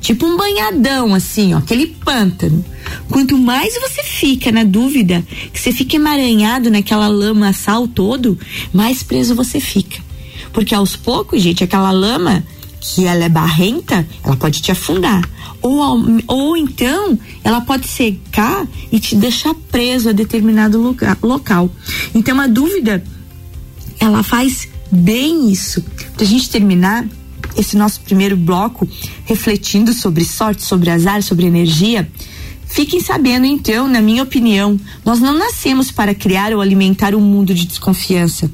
Tipo 0.00 0.24
um 0.24 0.34
banhadão, 0.34 1.14
assim, 1.14 1.52
ó, 1.52 1.58
aquele 1.58 1.88
pântano. 1.88 2.64
Quanto 3.10 3.36
mais 3.36 3.74
você 3.74 4.02
fica 4.02 4.50
na 4.50 4.64
dúvida, 4.64 5.22
que 5.52 5.60
você 5.60 5.70
fica 5.72 5.96
emaranhado 5.96 6.70
naquela 6.70 7.06
lama 7.06 7.52
sal 7.52 7.86
todo, 7.86 8.38
mais 8.72 9.02
preso 9.02 9.34
você 9.34 9.60
fica. 9.60 9.98
Porque 10.54 10.74
aos 10.74 10.96
poucos, 10.96 11.42
gente, 11.42 11.62
aquela 11.62 11.90
lama, 11.90 12.42
que 12.80 13.04
ela 13.04 13.24
é 13.24 13.28
barrenta, 13.28 14.08
ela 14.24 14.36
pode 14.36 14.62
te 14.62 14.72
afundar. 14.72 15.22
Ou, 15.60 16.02
ou 16.26 16.56
então, 16.56 17.18
ela 17.44 17.60
pode 17.60 17.86
secar 17.86 18.66
e 18.90 18.98
te 18.98 19.16
deixar 19.16 19.52
preso 19.70 20.08
a 20.08 20.12
determinado 20.12 20.80
lugar, 20.80 21.18
local. 21.22 21.68
Então, 22.14 22.40
a 22.40 22.46
dúvida, 22.46 23.04
ela 24.00 24.22
faz 24.22 24.66
bem 24.90 25.50
isso. 25.50 25.84
Pra 26.16 26.24
gente 26.24 26.48
terminar, 26.48 27.04
esse 27.56 27.76
nosso 27.76 28.00
primeiro 28.00 28.36
bloco 28.36 28.88
refletindo 29.24 29.92
sobre 29.92 30.24
sorte, 30.24 30.62
sobre 30.62 30.90
azar, 30.90 31.22
sobre 31.22 31.46
energia, 31.46 32.10
fiquem 32.66 33.00
sabendo 33.00 33.46
então, 33.46 33.88
na 33.88 34.00
minha 34.00 34.22
opinião, 34.22 34.78
nós 35.04 35.20
não 35.20 35.36
nascemos 35.36 35.90
para 35.90 36.14
criar 36.14 36.52
ou 36.52 36.60
alimentar 36.60 37.14
um 37.14 37.20
mundo 37.20 37.54
de 37.54 37.66
desconfiança. 37.66 38.50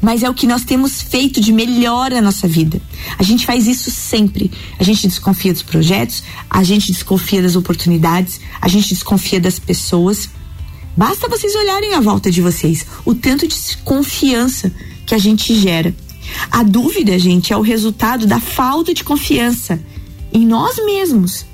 Mas 0.00 0.22
é 0.22 0.30
o 0.30 0.34
que 0.34 0.46
nós 0.46 0.64
temos 0.64 1.02
feito 1.02 1.40
de 1.40 1.52
melhor 1.52 2.10
na 2.10 2.22
nossa 2.22 2.48
vida. 2.48 2.80
A 3.18 3.22
gente 3.22 3.44
faz 3.44 3.66
isso 3.66 3.90
sempre. 3.90 4.50
A 4.78 4.84
gente 4.84 5.06
desconfia 5.06 5.52
dos 5.52 5.62
projetos, 5.62 6.22
a 6.48 6.62
gente 6.62 6.92
desconfia 6.92 7.42
das 7.42 7.56
oportunidades, 7.56 8.40
a 8.60 8.68
gente 8.68 8.88
desconfia 8.88 9.40
das 9.40 9.58
pessoas. 9.58 10.30
Basta 10.96 11.28
vocês 11.28 11.54
olharem 11.54 11.94
à 11.94 12.00
volta 12.00 12.30
de 12.30 12.40
vocês 12.40 12.86
o 13.04 13.14
tanto 13.14 13.46
de 13.46 13.56
confiança 13.84 14.72
que 15.04 15.14
a 15.14 15.18
gente 15.18 15.54
gera. 15.54 15.94
A 16.50 16.62
dúvida, 16.62 17.18
gente, 17.18 17.52
é 17.52 17.56
o 17.56 17.62
resultado 17.62 18.26
da 18.26 18.40
falta 18.40 18.92
de 18.94 19.04
confiança 19.04 19.80
em 20.32 20.46
nós 20.46 20.76
mesmos. 20.84 21.46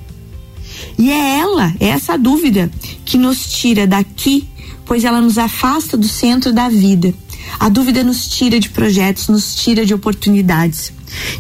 E 0.99 1.11
é 1.11 1.39
ela, 1.39 1.75
é 1.81 1.89
essa 1.89 2.17
dúvida, 2.17 2.71
que 3.05 3.17
nos 3.17 3.47
tira 3.53 3.87
daqui, 3.87 4.49
pois 4.85 5.05
ela 5.05 5.21
nos 5.21 5.39
afasta 5.39 5.97
do 5.97 6.09
centro 6.09 6.53
da 6.53 6.69
vida. 6.69 7.15
A 7.59 7.69
dúvida 7.69 8.03
nos 8.05 8.29
tira 8.29 8.59
de 8.59 8.69
projetos, 8.71 9.29
nos 9.29 9.55
tira 9.57 9.85
de 9.85 9.95
oportunidades. 9.95 10.93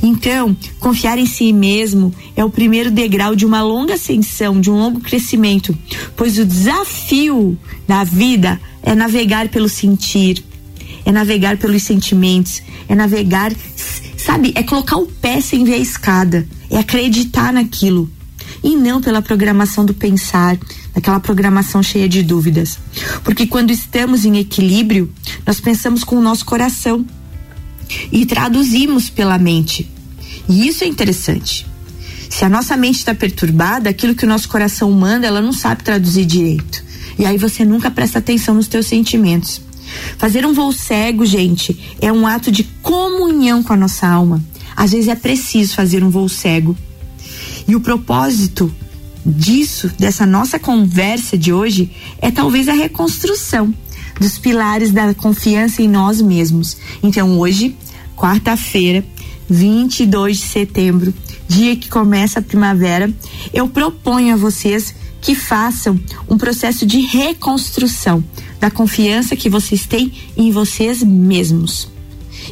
Então, 0.03 0.57
confiar 0.79 1.19
em 1.19 1.27
si 1.27 1.53
mesmo 1.53 2.15
é 2.37 2.45
o 2.45 2.51
primeiro 2.51 2.91
degrau 2.91 3.35
de 3.35 3.47
uma 3.47 3.63
longa 3.63 3.95
ascensão, 3.95 4.61
de 4.61 4.71
um 4.71 4.79
longo 4.79 5.01
crescimento, 5.01 5.77
pois 6.17 6.39
o 6.39 6.45
desafio 6.45 7.59
da 7.87 8.05
vida 8.05 8.61
é 8.83 8.95
navegar 8.95 9.49
pelo 9.49 9.69
sentir, 9.69 10.45
é 11.05 11.13
navegar 11.13 11.57
pelos 11.57 11.83
sentimentos, 11.83 12.63
é 12.89 12.95
navegar, 12.95 13.53
sabe, 14.17 14.53
é 14.55 14.63
colocar 14.63 14.97
o 14.97 15.07
pé 15.07 15.41
sem 15.41 15.65
ver 15.65 15.75
a 15.75 15.79
escada, 15.79 16.47
é 16.71 16.79
acreditar 16.79 17.53
naquilo 17.53 18.11
e 18.63 18.77
não 18.77 19.01
pela 19.01 19.21
programação 19.21 19.85
do 19.85 19.93
pensar, 19.93 20.59
daquela 20.95 21.19
programação 21.19 21.83
cheia 21.83 22.09
de 22.09 22.23
dúvidas. 22.23 22.79
Porque 23.25 23.47
quando 23.47 23.71
estamos 23.71 24.25
em 24.25 24.39
equilíbrio, 24.39 25.13
nós 25.47 25.61
pensamos 25.61 26.05
com 26.05 26.17
o 26.17 26.23
nosso 26.23 26.45
coração 26.45 27.05
e 28.11 28.25
traduzimos 28.25 29.11
pela 29.11 29.39
mente. 29.39 29.91
E 30.49 30.67
isso 30.67 30.85
é 30.85 30.87
interessante. 30.87 31.67
Se 32.31 32.45
a 32.45 32.49
nossa 32.49 32.77
mente 32.77 32.99
está 32.99 33.15
perturbada, 33.15 33.91
aquilo 33.91 34.15
que 34.15 34.25
o 34.25 34.29
nosso 34.29 34.49
coração 34.49 34.91
manda, 34.91 35.27
ela 35.27 35.43
não 35.43 35.53
sabe 35.53 35.83
traduzir 35.83 36.25
direito. 36.25 36.83
E 37.19 37.27
aí 37.27 37.37
você 37.37 37.65
nunca 37.65 37.91
presta 37.91 38.21
atenção 38.21 38.55
nos 38.55 38.69
teus 38.69 38.87
sentimentos. 38.87 39.61
Fazer 40.19 40.45
um 40.47 40.53
voo 40.53 40.73
cego, 40.73 41.25
gente, 41.25 41.97
é 42.01 42.13
um 42.13 42.27
ato 42.27 42.51
de 42.51 42.65
comunhão 42.83 43.63
com 43.63 43.73
a 43.73 43.77
nossa 43.77 44.07
alma. 44.07 44.43
Às 44.77 44.93
vezes 44.93 45.09
é 45.09 45.15
preciso 45.15 45.75
fazer 45.75 46.03
um 46.03 46.11
voo 46.11 46.29
cego. 46.29 46.77
E 47.67 47.77
o 47.77 47.81
propósito 47.81 48.73
disso, 49.25 49.91
dessa 49.99 50.27
nossa 50.27 50.59
conversa 50.59 51.39
de 51.39 51.53
hoje, 51.53 51.91
é 52.21 52.31
talvez 52.31 52.69
a 52.69 52.73
reconstrução 52.73 53.73
dos 54.21 54.39
pilares 54.39 54.91
da 54.91 55.15
confiança 55.15 55.83
em 55.83 55.89
nós 55.89 56.21
mesmos. 56.21 56.77
Então, 57.03 57.39
hoje, 57.39 57.77
quarta-feira, 58.17 59.05
22 59.49 60.39
de 60.39 60.45
setembro, 60.45 61.15
dia 61.49 61.77
que 61.77 61.89
começa 61.89 62.39
a 62.39 62.43
primavera, 62.43 63.13
eu 63.53 63.69
proponho 63.69 64.35
a 64.35 64.37
vocês 64.37 64.95
que 65.21 65.35
façam 65.35 65.99
um 66.29 66.37
processo 66.37 66.85
de 66.85 67.01
reconstrução 67.01 68.25
da 68.63 68.71
confiança 68.71 69.35
que 69.35 69.51
vocês 69.51 69.87
têm 69.87 70.13
em 70.37 70.53
vocês 70.53 71.03
mesmos. 71.03 71.89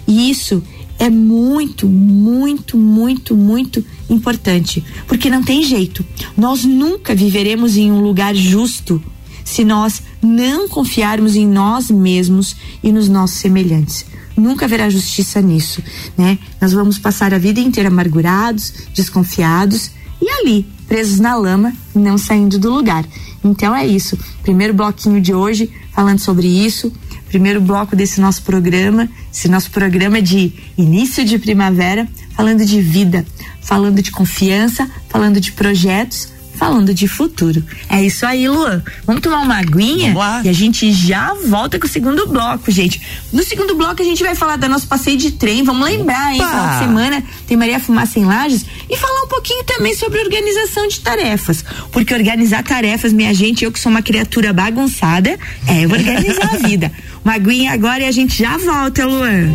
E 0.09 0.29
isso 0.29 0.61
é 0.99 1.09
muito, 1.09 1.89
muito, 1.89 2.77
muito, 2.77 3.37
muito 3.37 3.85
importante, 4.09 4.85
porque 5.07 5.31
não 5.31 5.45
tem 5.45 5.63
jeito. 5.63 6.05
Nós 6.37 6.65
nunca 6.65 7.15
viveremos 7.15 7.77
em 7.77 7.93
um 7.93 8.01
lugar 8.01 8.35
justo 8.35 9.01
se 9.45 9.65
nós 9.65 10.03
não 10.21 10.69
confiarmos 10.69 11.37
em 11.37 11.47
nós 11.47 11.93
mesmos 11.93 12.57
e 12.83 12.91
nos 12.91 13.09
nossos 13.09 13.39
semelhantes. 13.39 14.05
Nunca 14.37 14.65
haverá 14.65 14.91
justiça 14.91 15.41
nisso, 15.41 15.81
né? 16.19 16.41
Nós 16.61 16.73
vamos 16.73 16.99
passar 16.99 17.33
a 17.33 17.39
vida 17.39 17.61
inteira 17.61 17.89
amargurados, 17.89 18.73
desconfiados 18.93 19.93
e 20.21 20.29
ali, 20.29 20.67
presos 20.89 21.21
na 21.21 21.37
lama, 21.37 21.73
não 21.95 22.19
saindo 22.19 22.59
do 22.59 22.69
lugar. 22.69 23.05
Então 23.43 23.75
é 23.75 23.87
isso. 23.87 24.19
Primeiro 24.43 24.75
bloquinho 24.75 25.21
de 25.21 25.35
hoje 25.35 25.71
falando 25.93 26.19
sobre 26.19 26.47
isso. 26.47 26.93
Primeiro 27.29 27.61
bloco 27.61 27.95
desse 27.95 28.21
nosso 28.21 28.43
programa, 28.43 29.09
esse 29.33 29.49
nosso 29.49 29.71
programa 29.71 30.21
de 30.21 30.53
início 30.77 31.25
de 31.25 31.39
primavera, 31.39 32.09
falando 32.35 32.65
de 32.65 32.81
vida, 32.81 33.25
falando 33.63 34.03
de 34.03 34.11
confiança, 34.11 34.91
falando 35.09 35.41
de 35.41 35.53
projetos, 35.53 36.29
falando 36.61 36.93
de 36.93 37.09
futuro. 37.09 37.65
É 37.89 38.03
isso 38.03 38.27
aí, 38.27 38.47
Luan. 38.47 38.83
Vamos 39.07 39.23
tomar 39.23 39.39
uma 39.39 39.57
aguinha 39.57 40.15
e 40.45 40.49
a 40.51 40.53
gente 40.53 40.93
já 40.93 41.33
volta 41.33 41.79
com 41.79 41.87
o 41.87 41.89
segundo 41.89 42.27
bloco, 42.27 42.71
gente. 42.71 43.01
No 43.33 43.43
segundo 43.43 43.75
bloco 43.75 44.03
a 44.03 44.05
gente 44.05 44.23
vai 44.23 44.35
falar 44.35 44.57
do 44.57 44.69
nosso 44.69 44.87
passeio 44.87 45.17
de 45.17 45.31
trem. 45.31 45.63
Vamos 45.63 45.89
lembrar, 45.89 46.35
hein? 46.35 46.39
Final 46.39 46.69
de 46.69 46.79
semana 46.81 47.25
tem 47.47 47.57
Maria 47.57 47.81
Fumaça 47.81 48.19
em 48.19 48.27
Lages 48.27 48.67
e 48.91 48.95
falar 48.95 49.23
um 49.23 49.29
pouquinho 49.29 49.65
também 49.65 49.97
sobre 49.97 50.21
organização 50.21 50.87
de 50.87 51.01
tarefas. 51.01 51.65
Porque 51.91 52.13
organizar 52.13 52.63
tarefas, 52.63 53.11
minha 53.11 53.33
gente, 53.33 53.65
eu 53.65 53.73
que 53.73 53.81
sou 53.81 53.91
uma 53.91 54.03
criatura 54.03 54.53
bagunçada, 54.53 55.39
é 55.67 55.87
organizar 55.87 56.57
a 56.57 56.59
vida. 56.69 56.93
Uma 57.25 57.37
aguinha 57.37 57.73
agora 57.73 58.03
e 58.03 58.07
a 58.07 58.13
gente 58.13 58.37
já 58.37 58.59
volta, 58.59 59.07
Luan. 59.07 59.49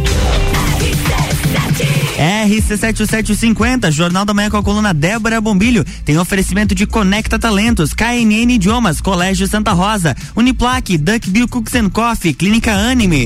RC7750, 2.18 3.92
Jornal 3.92 4.26
da 4.26 4.34
Manhã 4.34 4.50
com 4.50 4.58
a 4.58 4.64
coluna 4.64 4.94
Débora 4.94 5.40
Bombilho. 5.40 5.86
Tem 6.04 6.18
oferecimento 6.18 6.74
de 6.74 6.86
Conecta 6.86 7.38
Talentos, 7.38 7.94
KNN 7.94 8.52
Idiomas, 8.54 9.02
Colégio 9.02 9.48
Santa 9.48 9.72
Rosa, 9.72 10.16
Uniplaque, 10.36 10.98
Duckbill 10.98 11.48
Cooks 11.48 11.74
Coffee, 11.92 12.34
Clínica 12.34 12.72
Anime. 12.72 13.26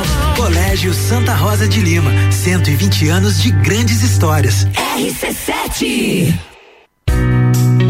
Colégio 0.51 0.93
Santa 0.93 1.33
Rosa 1.33 1.65
de 1.65 1.79
Lima, 1.79 2.11
120 2.29 3.07
anos 3.07 3.41
de 3.41 3.51
grandes 3.51 4.03
histórias. 4.03 4.67
RC7 4.97 6.37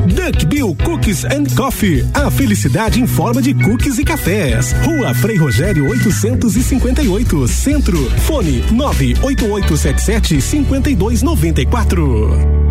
Duck 0.06 0.46
Bill 0.46 0.78
Cookies 0.84 1.26
and 1.26 1.46
Coffee. 1.56 2.06
A 2.14 2.30
felicidade 2.30 3.02
em 3.02 3.08
forma 3.08 3.42
de 3.42 3.56
cookies 3.56 3.98
e 3.98 4.04
cafés. 4.04 4.76
Rua 4.86 5.12
Frei 5.16 5.38
Rogério 5.38 5.90
858, 5.90 7.48
Centro. 7.48 7.98
Fone 8.28 8.64
98877 8.72 10.40
5294 10.40 12.71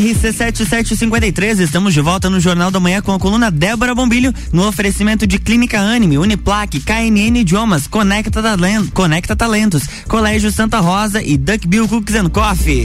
RC7753, 0.00 1.60
estamos 1.60 1.94
de 1.94 2.00
volta 2.00 2.28
no 2.28 2.40
Jornal 2.40 2.70
da 2.70 2.80
Manhã 2.80 3.00
com 3.00 3.12
a 3.12 3.18
coluna 3.18 3.50
Débora 3.50 3.94
Bombilho, 3.94 4.32
no 4.52 4.66
oferecimento 4.66 5.26
de 5.26 5.38
Clínica 5.38 5.78
Anime, 5.78 6.18
Uniplaque, 6.18 6.80
KNN 6.80 7.38
Idiomas, 7.38 7.86
Conecta, 7.86 8.42
Talent, 8.42 8.90
Conecta 8.92 9.36
Talentos, 9.36 9.82
Colégio 10.08 10.50
Santa 10.50 10.80
Rosa 10.80 11.22
e 11.22 11.36
Duckbill 11.36 11.88
Cookies 11.88 12.16
and 12.16 12.30
Coffee. 12.30 12.84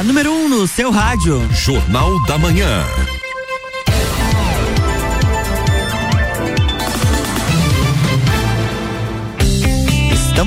A 0.00 0.02
número 0.02 0.32
1 0.32 0.44
um 0.44 0.48
no 0.48 0.66
seu 0.66 0.90
rádio. 0.90 1.46
Jornal 1.52 2.24
da 2.24 2.38
Manhã. 2.38 2.84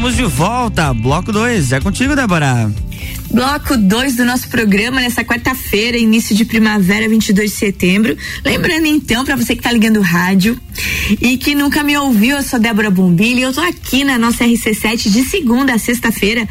Estamos 0.04 0.18
de 0.18 0.26
volta, 0.36 0.94
bloco 0.94 1.32
2. 1.32 1.72
É 1.72 1.80
contigo, 1.80 2.14
Débora. 2.14 2.70
Bloco 3.34 3.76
2 3.76 4.16
do 4.16 4.26
nosso 4.26 4.48
programa 4.48 5.02
nessa 5.02 5.24
quarta-feira, 5.24 5.98
início 5.98 6.36
de 6.36 6.46
primavera, 6.46 7.10
22 7.10 7.50
de 7.50 7.58
setembro. 7.58 8.16
Lembrando 8.46 8.86
então, 8.86 9.26
para 9.26 9.36
você 9.36 9.56
que 9.56 9.62
tá 9.64 9.72
ligando 9.72 9.98
o 9.98 10.04
rádio 10.04 10.56
e 11.20 11.36
que 11.36 11.56
nunca 11.56 11.84
me 11.84 11.98
ouviu, 11.98 12.38
eu 12.38 12.44
sou 12.44 12.60
Débora 12.60 12.92
Bombilho 12.92 13.40
e 13.40 13.42
eu 13.42 13.52
tô 13.52 13.62
aqui 13.62 14.04
na 14.04 14.20
nossa 14.20 14.46
RC7 14.46 15.10
de 15.10 15.24
segunda 15.24 15.74
a 15.74 15.80
sexta-feira, 15.80 16.48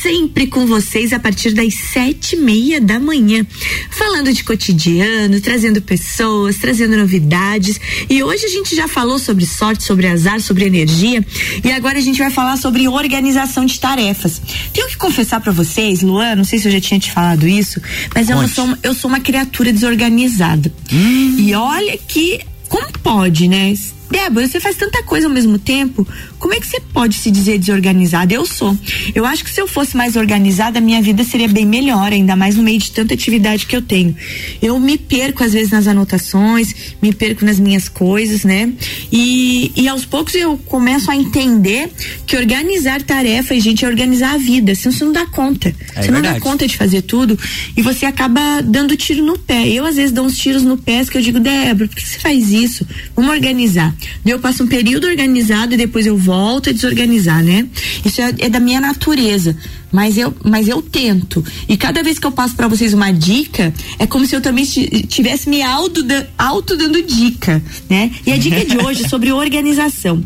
sempre 0.00 0.46
com 0.46 0.66
vocês 0.66 1.12
a 1.12 1.18
partir 1.18 1.52
das 1.52 1.74
sete 1.74 2.36
e 2.36 2.38
meia 2.38 2.80
da 2.80 3.00
manhã, 3.00 3.44
falando 3.90 4.32
de 4.32 4.44
cotidiano, 4.44 5.40
trazendo 5.40 5.82
pessoas, 5.82 6.58
trazendo 6.58 6.96
novidades. 6.96 7.80
E 8.08 8.22
hoje 8.22 8.46
a 8.46 8.50
gente 8.50 8.76
já 8.76 8.86
falou 8.86 9.18
sobre 9.18 9.44
sorte, 9.44 9.82
sobre 9.82 10.06
azar, 10.06 10.40
sobre 10.40 10.64
energia 10.64 11.26
e 11.64 11.72
agora 11.72 11.98
a 11.98 12.02
gente 12.02 12.18
vai 12.18 12.30
falar 12.30 12.56
sobre 12.56 12.86
organização 12.86 13.64
de 13.64 13.80
tarefas. 13.80 14.40
Tenho 14.72 14.86
que 14.86 14.96
confessar 14.96 15.40
para 15.40 15.50
vocês, 15.50 16.02
Luan, 16.02 16.19
não 16.36 16.44
sei 16.44 16.58
se 16.58 16.68
eu 16.68 16.72
já 16.72 16.80
tinha 16.80 17.00
te 17.00 17.10
falado 17.10 17.46
isso, 17.46 17.80
mas 18.14 18.30
eu, 18.30 18.46
sou, 18.48 18.76
eu 18.82 18.94
sou 18.94 19.08
uma 19.08 19.20
criatura 19.20 19.72
desorganizada. 19.72 20.72
Hum. 20.92 21.36
E 21.38 21.54
olha 21.54 21.98
que. 21.98 22.40
Como 22.68 22.86
pode, 23.02 23.48
né? 23.48 23.74
Débora, 24.10 24.46
você 24.46 24.60
faz 24.60 24.76
tanta 24.76 25.02
coisa 25.02 25.26
ao 25.26 25.32
mesmo 25.32 25.58
tempo, 25.58 26.06
como 26.40 26.54
é 26.54 26.58
que 26.58 26.66
você 26.66 26.80
pode 26.80 27.16
se 27.16 27.30
dizer 27.30 27.58
desorganizada? 27.58 28.32
Eu 28.32 28.46
sou. 28.46 28.76
Eu 29.14 29.26
acho 29.26 29.44
que 29.44 29.50
se 29.50 29.60
eu 29.60 29.68
fosse 29.68 29.94
mais 29.94 30.16
organizada, 30.16 30.78
a 30.78 30.80
minha 30.80 31.00
vida 31.02 31.22
seria 31.22 31.46
bem 31.46 31.66
melhor, 31.66 32.10
ainda 32.10 32.34
mais 32.34 32.56
no 32.56 32.62
meio 32.62 32.78
de 32.78 32.90
tanta 32.90 33.12
atividade 33.12 33.66
que 33.66 33.76
eu 33.76 33.82
tenho. 33.82 34.16
Eu 34.62 34.80
me 34.80 34.96
perco 34.96 35.44
às 35.44 35.52
vezes 35.52 35.70
nas 35.70 35.86
anotações, 35.86 36.74
me 37.02 37.12
perco 37.12 37.44
nas 37.44 37.60
minhas 37.60 37.90
coisas, 37.90 38.42
né? 38.42 38.72
E, 39.12 39.70
e 39.76 39.86
aos 39.86 40.06
poucos 40.06 40.34
eu 40.34 40.56
começo 40.56 41.10
a 41.10 41.16
entender 41.16 41.90
que 42.26 42.34
organizar 42.38 43.02
tarefas, 43.02 43.62
gente, 43.62 43.84
é 43.84 43.88
organizar 43.88 44.32
a 44.32 44.38
vida. 44.38 44.74
Senão 44.74 44.96
você 44.96 45.04
não 45.04 45.12
dá 45.12 45.26
conta. 45.26 45.68
É 45.68 45.72
você 45.72 46.10
verdade. 46.10 46.12
não 46.12 46.22
dá 46.22 46.40
conta 46.40 46.66
de 46.66 46.74
fazer 46.74 47.02
tudo 47.02 47.38
e 47.76 47.82
você 47.82 48.06
acaba 48.06 48.62
dando 48.62 48.96
tiro 48.96 49.22
no 49.22 49.38
pé. 49.38 49.68
Eu 49.68 49.84
às 49.84 49.96
vezes 49.96 50.10
dou 50.10 50.24
uns 50.24 50.38
tiros 50.38 50.62
no 50.62 50.78
pé 50.78 51.04
que 51.04 51.18
eu 51.18 51.22
digo, 51.22 51.38
Débora, 51.38 51.86
por 51.86 51.96
que 51.96 52.06
você 52.06 52.18
faz 52.18 52.50
isso? 52.50 52.86
Vamos 53.14 53.30
organizar. 53.30 53.94
Eu 54.24 54.38
passo 54.38 54.64
um 54.64 54.66
período 54.66 55.06
organizado 55.06 55.74
e 55.74 55.76
depois 55.76 56.06
eu 56.06 56.16
volto 56.16 56.29
a 56.32 56.72
desorganizar, 56.72 57.42
né? 57.42 57.66
Isso 58.04 58.20
é, 58.20 58.34
é 58.38 58.48
da 58.48 58.60
minha 58.60 58.80
natureza. 58.80 59.56
Mas 59.92 60.16
eu, 60.16 60.34
mas 60.44 60.68
eu 60.68 60.80
tento. 60.80 61.44
E 61.68 61.76
cada 61.76 62.02
vez 62.02 62.18
que 62.18 62.26
eu 62.26 62.30
passo 62.30 62.54
para 62.54 62.68
vocês 62.68 62.94
uma 62.94 63.10
dica, 63.10 63.74
é 63.98 64.06
como 64.06 64.24
se 64.26 64.36
eu 64.36 64.40
também 64.40 64.64
tivesse 64.64 65.48
me 65.48 65.62
auto, 65.62 66.00
auto 66.38 66.76
dando 66.76 67.02
dica, 67.02 67.62
né? 67.88 68.10
E 68.24 68.32
a 68.32 68.36
dica 68.36 68.64
de 68.64 68.78
hoje 68.78 69.04
é 69.04 69.08
sobre 69.08 69.32
organização. 69.32 70.22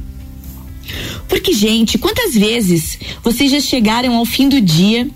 Porque, 1.29 1.53
gente, 1.53 1.99
quantas 1.99 2.35
vezes 2.35 2.99
vocês 3.23 3.51
já 3.51 3.61
chegaram 3.61 4.15
ao 4.15 4.25
fim 4.25 4.49
do 4.49 4.61
dia, 4.61 5.09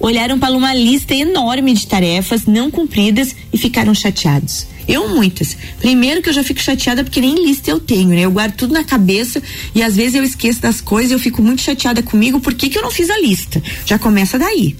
olharam 0.00 0.38
para 0.38 0.56
uma 0.56 0.74
lista 0.74 1.14
enorme 1.14 1.72
de 1.72 1.86
tarefas 1.86 2.46
não 2.46 2.70
cumpridas 2.70 3.34
e 3.52 3.58
ficaram 3.58 3.94
chateados? 3.94 4.66
Eu 4.86 5.08
muitas. 5.08 5.56
Primeiro 5.78 6.22
que 6.22 6.28
eu 6.28 6.32
já 6.32 6.44
fico 6.44 6.60
chateada 6.60 7.02
porque 7.02 7.20
nem 7.20 7.34
lista 7.34 7.70
eu 7.70 7.80
tenho, 7.80 8.10
né? 8.10 8.20
Eu 8.20 8.30
guardo 8.30 8.54
tudo 8.54 8.74
na 8.74 8.84
cabeça 8.84 9.42
e 9.74 9.82
às 9.82 9.96
vezes 9.96 10.14
eu 10.14 10.24
esqueço 10.24 10.60
das 10.60 10.80
coisas 10.80 11.10
e 11.10 11.14
eu 11.14 11.18
fico 11.18 11.42
muito 11.42 11.62
chateada 11.62 12.02
comigo 12.02 12.40
por 12.40 12.54
que, 12.54 12.68
que 12.68 12.78
eu 12.78 12.82
não 12.82 12.90
fiz 12.90 13.08
a 13.10 13.18
lista. 13.18 13.62
Já 13.86 13.98
começa 13.98 14.38
daí. 14.38 14.76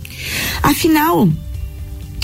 Afinal, 0.63 1.29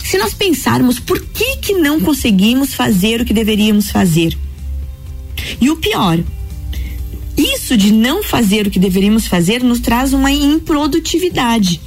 se 0.04 0.18
nós 0.18 0.34
pensarmos 0.34 0.98
por 0.98 1.20
que 1.20 1.56
que 1.56 1.74
não 1.74 2.00
conseguimos 2.00 2.74
fazer 2.74 3.20
o 3.20 3.24
que 3.24 3.32
deveríamos 3.32 3.90
fazer? 3.90 4.36
E 5.60 5.70
o 5.70 5.76
pior, 5.76 6.18
isso 7.36 7.76
de 7.76 7.92
não 7.92 8.22
fazer 8.22 8.66
o 8.66 8.70
que 8.70 8.78
deveríamos 8.78 9.26
fazer 9.26 9.62
nos 9.62 9.80
traz 9.80 10.12
uma 10.12 10.30
improdutividade 10.30 11.80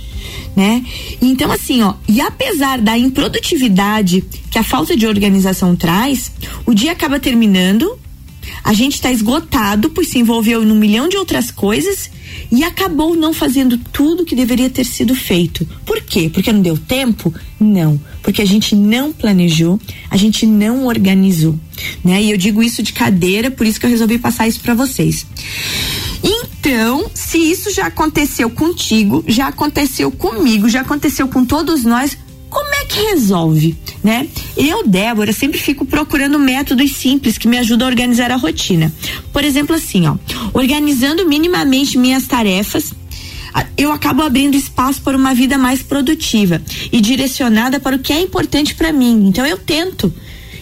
né? 0.55 0.83
Então, 1.21 1.51
assim, 1.51 1.81
ó, 1.81 1.95
e 2.07 2.21
apesar 2.21 2.79
da 2.79 2.97
improdutividade 2.97 4.23
que 4.51 4.59
a 4.59 4.63
falta 4.63 4.95
de 4.95 5.07
organização 5.07 5.75
traz, 5.75 6.31
o 6.65 6.73
dia 6.73 6.91
acaba 6.91 7.19
terminando, 7.19 7.97
a 8.63 8.73
gente 8.73 8.95
está 8.95 9.11
esgotado, 9.11 9.89
pois 9.89 10.09
se 10.09 10.19
envolveu 10.19 10.63
num 10.63 10.75
milhão 10.75 11.07
de 11.07 11.17
outras 11.17 11.51
coisas 11.51 12.09
e 12.51 12.63
acabou 12.63 13.15
não 13.15 13.33
fazendo 13.33 13.77
tudo 13.77 14.25
que 14.25 14.35
deveria 14.35 14.69
ter 14.69 14.83
sido 14.83 15.15
feito. 15.15 15.67
Por 15.85 16.01
quê? 16.01 16.29
Porque 16.31 16.51
não 16.51 16.61
deu 16.61 16.77
tempo? 16.77 17.33
Não, 17.59 17.99
porque 18.21 18.41
a 18.41 18.45
gente 18.45 18.75
não 18.75 19.11
planejou, 19.11 19.79
a 20.09 20.17
gente 20.17 20.45
não 20.45 20.85
organizou, 20.85 21.57
né? 22.03 22.21
E 22.21 22.31
eu 22.31 22.37
digo 22.37 22.61
isso 22.61 22.83
de 22.83 22.93
cadeira, 22.93 23.49
por 23.49 23.65
isso 23.65 23.79
que 23.79 23.85
eu 23.85 23.89
resolvi 23.89 24.17
passar 24.17 24.47
isso 24.47 24.59
para 24.59 24.73
vocês. 24.73 25.25
Então, 26.23 27.09
se 27.13 27.37
isso 27.37 27.71
já 27.71 27.87
aconteceu 27.87 28.49
contigo, 28.49 29.23
já 29.27 29.47
aconteceu 29.47 30.09
comigo, 30.09 30.69
já 30.69 30.81
aconteceu 30.81 31.27
com 31.27 31.43
todos 31.43 31.83
nós, 31.83 32.17
como 32.49 32.73
é 32.75 32.85
que 32.85 33.01
resolve? 33.09 33.77
né? 34.03 34.27
Eu, 34.57 34.85
Débora, 34.85 35.31
sempre 35.31 35.57
fico 35.57 35.85
procurando 35.85 36.37
métodos 36.37 36.91
simples 36.91 37.37
que 37.37 37.47
me 37.47 37.57
ajudam 37.57 37.87
a 37.87 37.89
organizar 37.89 38.31
a 38.31 38.35
rotina. 38.35 38.93
Por 39.31 39.45
exemplo, 39.45 39.75
assim, 39.75 40.05
ó, 40.07 40.17
organizando 40.53 41.27
minimamente 41.27 41.97
minhas 41.97 42.27
tarefas, 42.27 42.93
eu 43.77 43.91
acabo 43.91 44.21
abrindo 44.21 44.55
espaço 44.55 45.01
para 45.01 45.15
uma 45.15 45.33
vida 45.33 45.57
mais 45.57 45.81
produtiva 45.81 46.61
e 46.91 46.99
direcionada 46.99 47.79
para 47.79 47.95
o 47.95 47.99
que 47.99 48.11
é 48.11 48.19
importante 48.19 48.75
para 48.75 48.91
mim. 48.91 49.27
Então 49.27 49.45
eu 49.45 49.57
tento 49.57 50.13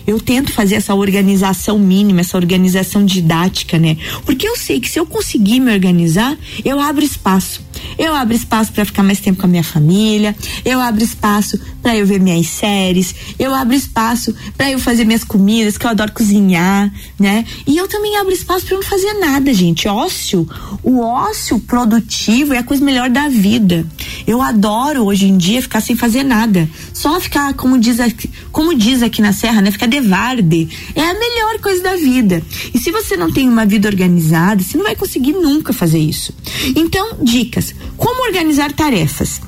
eu 0.05 0.19
tento 0.19 0.51
fazer 0.51 0.75
essa 0.75 0.93
organização 0.93 1.77
mínima, 1.79 2.21
essa 2.21 2.37
organização 2.37 3.05
didática, 3.05 3.77
né? 3.77 3.97
Porque 4.25 4.47
eu 4.47 4.55
sei 4.55 4.79
que 4.79 4.89
se 4.89 4.99
eu 4.99 5.05
conseguir 5.05 5.59
me 5.59 5.71
organizar, 5.71 6.37
eu 6.63 6.79
abro 6.79 7.03
espaço. 7.03 7.61
Eu 7.97 8.13
abro 8.13 8.35
espaço 8.35 8.71
para 8.71 8.85
ficar 8.85 9.03
mais 9.03 9.19
tempo 9.19 9.39
com 9.39 9.45
a 9.45 9.49
minha 9.49 9.63
família, 9.63 10.35
eu 10.63 10.79
abro 10.79 11.03
espaço 11.03 11.59
para 11.81 11.95
eu 11.97 12.05
ver 12.05 12.19
minhas 12.19 12.47
séries, 12.47 13.15
eu 13.39 13.53
abro 13.53 13.75
espaço 13.75 14.33
para 14.55 14.71
eu 14.71 14.79
fazer 14.79 15.05
minhas 15.05 15.23
comidas, 15.23 15.77
que 15.77 15.85
eu 15.85 15.89
adoro 15.89 16.11
cozinhar, 16.11 16.91
né? 17.19 17.45
E 17.65 17.77
eu 17.77 17.87
também 17.87 18.17
abro 18.17 18.31
espaço 18.31 18.65
para 18.65 18.77
não 18.77 18.83
fazer 18.83 19.13
nada, 19.13 19.53
gente. 19.53 19.87
Ócio, 19.87 20.47
o 20.83 21.01
ócio 21.01 21.59
produtivo 21.59 22.53
é 22.53 22.59
a 22.59 22.63
coisa 22.63 22.83
melhor 22.83 23.09
da 23.09 23.27
vida. 23.27 23.85
Eu 24.25 24.41
adoro 24.41 25.05
hoje 25.05 25.27
em 25.27 25.37
dia 25.37 25.61
ficar 25.61 25.81
sem 25.81 25.95
fazer 25.95 26.23
nada. 26.23 26.69
Só 26.93 27.19
ficar, 27.19 27.53
como 27.53 27.79
diz 27.79 27.99
aqui, 27.99 28.29
como 28.51 28.75
diz 28.75 29.01
aqui 29.01 29.21
na 29.21 29.33
Serra, 29.33 29.61
né? 29.61 29.71
Ficar 29.71 29.87
devarde. 29.87 30.69
É 30.95 31.01
a 31.01 31.13
melhor 31.13 31.59
coisa 31.59 31.81
da 31.81 31.95
vida. 31.95 32.43
E 32.73 32.79
se 32.79 32.91
você 32.91 33.17
não 33.17 33.31
tem 33.31 33.47
uma 33.47 33.65
vida 33.65 33.87
organizada, 33.87 34.61
você 34.61 34.77
não 34.77 34.85
vai 34.85 34.95
conseguir 34.95 35.33
nunca 35.33 35.73
fazer 35.73 35.99
isso. 35.99 36.33
Então, 36.75 37.17
dicas. 37.21 37.70
Como 37.97 38.25
organizar 38.25 38.71
tarefas? 38.71 39.41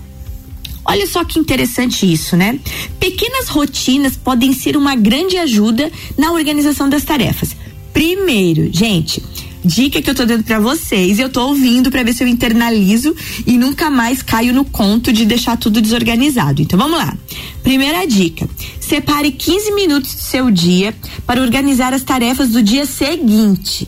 Olha 0.86 1.08
só 1.08 1.24
que 1.24 1.40
interessante 1.40 2.12
isso, 2.12 2.36
né? 2.36 2.60
Pequenas 3.00 3.48
rotinas 3.48 4.18
podem 4.18 4.54
ser 4.54 4.76
uma 4.76 4.96
grande 4.96 5.38
ajuda 5.38 5.92
na 6.18 6.32
organização 6.32 6.90
das 6.90 7.04
tarefas. 7.04 7.56
Primeiro, 7.94 8.70
gente, 8.74 9.24
dica 9.64 10.02
que 10.02 10.10
eu 10.10 10.16
tô 10.16 10.26
dando 10.26 10.44
para 10.44 10.60
vocês, 10.60 11.20
eu 11.20 11.30
tô 11.30 11.48
ouvindo 11.48 11.90
para 11.90 12.04
ver 12.04 12.14
se 12.14 12.24
eu 12.24 12.28
internalizo 12.28 13.16
e 13.48 13.58
nunca 13.58 13.90
mais 13.90 14.22
caio 14.22 14.54
no 14.54 14.66
conto 14.66 15.14
de 15.14 15.26
deixar 15.26 15.58
tudo 15.58 15.80
desorganizado. 15.80 16.62
Então 16.62 16.78
vamos 16.78 16.98
lá. 16.98 17.16
Primeira 17.62 18.06
dica: 18.06 18.48
separe 18.80 19.32
15 19.32 19.72
minutos 19.74 20.16
do 20.16 20.22
seu 20.22 20.52
dia 20.52 20.94
para 21.26 21.42
organizar 21.42 21.94
as 21.94 22.04
tarefas 22.04 22.50
do 22.50 22.62
dia 22.62 22.86
seguinte. 22.86 23.88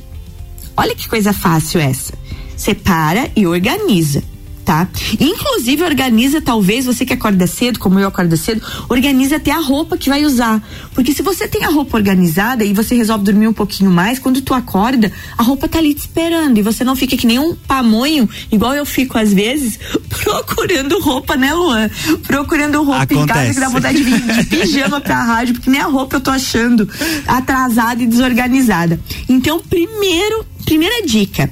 Olha 0.77 0.95
que 0.95 1.09
coisa 1.09 1.33
fácil 1.33 1.79
essa. 1.79 2.13
Separa 2.55 3.31
e 3.35 3.45
organiza 3.45 4.23
tá? 4.65 4.87
Inclusive 5.19 5.83
organiza 5.83 6.41
talvez 6.41 6.85
você 6.85 7.05
que 7.05 7.13
acorda 7.13 7.45
cedo, 7.45 7.79
como 7.79 7.99
eu 7.99 8.07
acordo 8.07 8.35
cedo, 8.35 8.61
organiza 8.89 9.35
até 9.35 9.51
a 9.51 9.59
roupa 9.59 9.95
que 9.95 10.09
vai 10.09 10.25
usar, 10.25 10.61
porque 10.93 11.13
se 11.13 11.21
você 11.21 11.47
tem 11.47 11.63
a 11.63 11.69
roupa 11.69 11.95
organizada 11.95 12.65
e 12.65 12.73
você 12.73 12.95
resolve 12.95 13.23
dormir 13.23 13.47
um 13.47 13.53
pouquinho 13.53 13.91
mais, 13.91 14.17
quando 14.17 14.41
tu 14.41 14.53
acorda, 14.53 15.11
a 15.37 15.43
roupa 15.43 15.67
tá 15.69 15.77
ali 15.77 15.93
te 15.93 15.99
esperando 15.99 16.57
e 16.57 16.63
você 16.63 16.83
não 16.83 16.95
fica 16.95 17.15
que 17.15 17.27
nem 17.27 17.37
um 17.37 17.55
pamonho, 17.55 18.27
igual 18.51 18.73
eu 18.73 18.85
fico 18.85 19.17
às 19.17 19.31
vezes, 19.31 19.79
procurando 20.09 20.99
roupa, 20.99 21.37
né, 21.37 21.53
Luan? 21.53 21.89
Procurando 22.23 22.83
roupa 22.83 23.03
Acontece. 23.03 23.21
em 23.21 23.27
casa 23.27 23.53
que 23.53 23.59
dá 23.59 23.69
vontade 23.69 23.97
de 23.97 24.03
vir 24.03 24.21
de 24.21 24.43
pijama 24.49 24.99
pra 24.99 25.23
rádio, 25.23 25.53
porque 25.53 25.69
nem 25.69 25.79
a 25.79 25.85
roupa 25.85 26.15
eu 26.15 26.21
tô 26.21 26.31
achando 26.31 26.89
atrasada 27.27 28.01
e 28.01 28.07
desorganizada. 28.07 28.99
Então, 29.29 29.59
primeiro, 29.59 30.43
primeira 30.65 31.05
dica, 31.05 31.51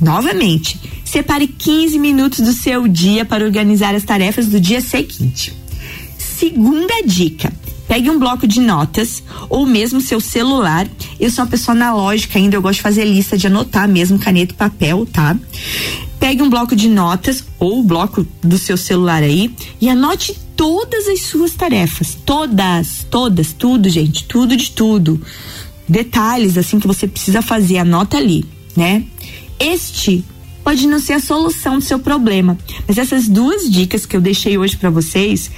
novamente, 0.00 0.78
Separe 1.06 1.46
15 1.46 1.98
minutos 2.00 2.40
do 2.40 2.52
seu 2.52 2.88
dia 2.88 3.24
para 3.24 3.44
organizar 3.44 3.94
as 3.94 4.02
tarefas 4.02 4.48
do 4.48 4.60
dia 4.60 4.80
seguinte. 4.80 5.54
Segunda 6.18 7.00
dica: 7.06 7.52
pegue 7.86 8.10
um 8.10 8.18
bloco 8.18 8.44
de 8.44 8.60
notas 8.60 9.22
ou 9.48 9.64
mesmo 9.64 10.00
seu 10.00 10.20
celular. 10.20 10.86
Eu 11.18 11.30
sou 11.30 11.44
uma 11.44 11.50
pessoa 11.50 11.76
analógica 11.76 12.38
ainda, 12.38 12.56
eu 12.56 12.60
gosto 12.60 12.78
de 12.78 12.82
fazer 12.82 13.04
lista, 13.04 13.38
de 13.38 13.46
anotar 13.46 13.88
mesmo, 13.88 14.18
caneta 14.18 14.52
e 14.52 14.56
papel, 14.56 15.06
tá? 15.06 15.36
Pegue 16.18 16.42
um 16.42 16.50
bloco 16.50 16.74
de 16.74 16.88
notas 16.88 17.44
ou 17.58 17.78
o 17.78 17.84
bloco 17.84 18.26
do 18.42 18.58
seu 18.58 18.76
celular 18.76 19.22
aí 19.22 19.54
e 19.80 19.88
anote 19.88 20.36
todas 20.56 21.06
as 21.06 21.22
suas 21.22 21.52
tarefas. 21.52 22.18
Todas, 22.26 23.06
todas, 23.08 23.52
tudo, 23.52 23.88
gente, 23.88 24.24
tudo 24.24 24.56
de 24.56 24.72
tudo. 24.72 25.22
Detalhes 25.88 26.58
assim 26.58 26.80
que 26.80 26.86
você 26.86 27.06
precisa 27.06 27.40
fazer, 27.40 27.78
anota 27.78 28.16
ali, 28.16 28.44
né? 28.76 29.04
Este 29.58 30.24
pode 30.64 30.86
não 30.86 30.98
ser 30.98 31.14
a 31.14 31.20
solução 31.20 31.78
do 31.78 31.84
seu 31.84 31.98
problema. 31.98 32.58
Mas 32.88 32.98
essas 32.98 33.28
duas 33.28 33.70
dicas 33.70 34.04
que 34.04 34.16
eu 34.16 34.20
deixei 34.20 34.58
hoje 34.58 34.76
para 34.76 34.90
vocês 34.90 35.50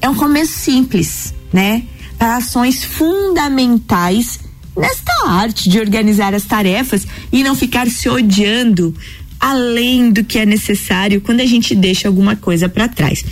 é 0.00 0.08
um 0.08 0.14
começo 0.14 0.52
simples, 0.52 1.34
né? 1.52 1.82
Para 2.18 2.36
ações 2.36 2.84
fundamentais 2.84 4.38
nesta 4.76 5.28
arte 5.28 5.68
de 5.68 5.78
organizar 5.78 6.34
as 6.34 6.44
tarefas 6.44 7.06
e 7.32 7.42
não 7.42 7.54
ficar 7.54 7.88
se 7.88 8.08
odiando 8.08 8.94
além 9.40 10.10
do 10.10 10.24
que 10.24 10.38
é 10.38 10.46
necessário 10.46 11.20
quando 11.20 11.40
a 11.40 11.46
gente 11.46 11.74
deixa 11.74 12.08
alguma 12.08 12.36
coisa 12.36 12.68
para 12.68 12.88
trás. 12.88 13.24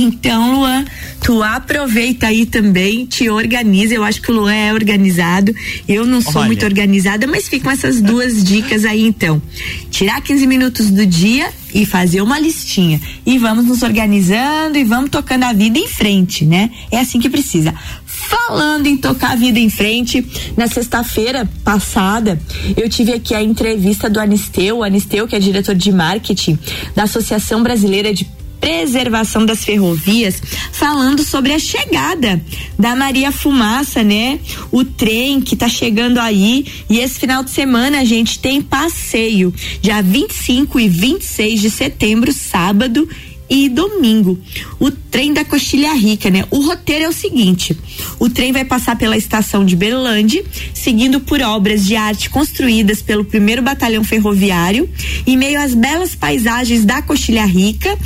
Então, 0.00 0.60
Luan, 0.60 0.84
tu 1.24 1.42
aproveita 1.42 2.28
aí 2.28 2.46
também, 2.46 3.04
te 3.04 3.28
organiza. 3.28 3.94
Eu 3.94 4.04
acho 4.04 4.22
que 4.22 4.30
o 4.30 4.34
Luan 4.34 4.54
é 4.54 4.72
organizado. 4.72 5.52
Eu 5.88 6.06
não 6.06 6.20
sou 6.20 6.36
Olha. 6.36 6.46
muito 6.46 6.64
organizada, 6.64 7.26
mas 7.26 7.48
ficam 7.48 7.68
essas 7.68 8.00
duas 8.00 8.42
dicas 8.46 8.84
aí 8.84 9.04
então. 9.04 9.42
Tirar 9.90 10.20
15 10.20 10.46
minutos 10.46 10.88
do 10.92 11.04
dia 11.04 11.52
e 11.74 11.84
fazer 11.84 12.22
uma 12.22 12.38
listinha. 12.38 13.00
E 13.26 13.38
vamos 13.38 13.66
nos 13.66 13.82
organizando 13.82 14.78
e 14.78 14.84
vamos 14.84 15.10
tocando 15.10 15.42
a 15.42 15.52
vida 15.52 15.80
em 15.80 15.88
frente, 15.88 16.44
né? 16.44 16.70
É 16.92 17.00
assim 17.00 17.18
que 17.18 17.28
precisa. 17.28 17.74
Falando 18.06 18.86
em 18.86 18.96
tocar 18.96 19.32
a 19.32 19.36
vida 19.36 19.58
em 19.58 19.68
frente, 19.68 20.24
na 20.56 20.68
sexta-feira 20.68 21.48
passada, 21.64 22.40
eu 22.76 22.88
tive 22.88 23.12
aqui 23.12 23.34
a 23.34 23.42
entrevista 23.42 24.08
do 24.08 24.20
Anisteu, 24.20 24.78
o 24.78 24.84
Anisteu, 24.84 25.26
que 25.26 25.34
é 25.34 25.40
diretor 25.40 25.74
de 25.74 25.90
marketing 25.90 26.56
da 26.94 27.02
Associação 27.02 27.64
Brasileira 27.64 28.14
de 28.14 28.37
preservação 28.60 29.44
das 29.44 29.64
ferrovias, 29.64 30.42
falando 30.72 31.22
sobre 31.22 31.52
a 31.52 31.58
chegada 31.58 32.40
da 32.78 32.94
Maria 32.94 33.32
Fumaça, 33.32 34.02
né? 34.02 34.38
O 34.70 34.84
trem 34.84 35.40
que 35.40 35.56
tá 35.56 35.68
chegando 35.68 36.18
aí. 36.18 36.66
E 36.88 36.98
esse 36.98 37.18
final 37.18 37.42
de 37.42 37.50
semana 37.50 38.00
a 38.00 38.04
gente 38.04 38.38
tem 38.38 38.60
passeio, 38.60 39.52
dia 39.80 40.02
25 40.02 40.80
e 40.80 40.88
26 40.88 41.60
de 41.60 41.70
setembro, 41.70 42.32
sábado 42.32 43.08
e 43.48 43.68
domingo. 43.68 44.38
O 44.78 44.90
trem 44.90 45.32
da 45.32 45.44
Coxilha 45.44 45.92
Rica, 45.94 46.30
né? 46.30 46.44
O 46.50 46.60
roteiro 46.60 47.04
é 47.04 47.08
o 47.08 47.12
seguinte: 47.12 47.76
o 48.18 48.28
trem 48.28 48.52
vai 48.52 48.64
passar 48.64 48.96
pela 48.96 49.16
estação 49.16 49.64
de 49.64 49.74
Berlândia, 49.74 50.44
seguindo 50.74 51.20
por 51.20 51.40
obras 51.40 51.84
de 51.84 51.96
arte 51.96 52.30
construídas 52.30 53.02
pelo 53.02 53.24
primeiro 53.24 53.62
batalhão 53.62 54.04
ferroviário, 54.04 54.88
em 55.26 55.36
meio 55.36 55.60
às 55.60 55.74
belas 55.74 56.14
paisagens 56.14 56.84
da 56.84 57.00
Coxilha 57.02 57.44
Rica, 57.44 57.96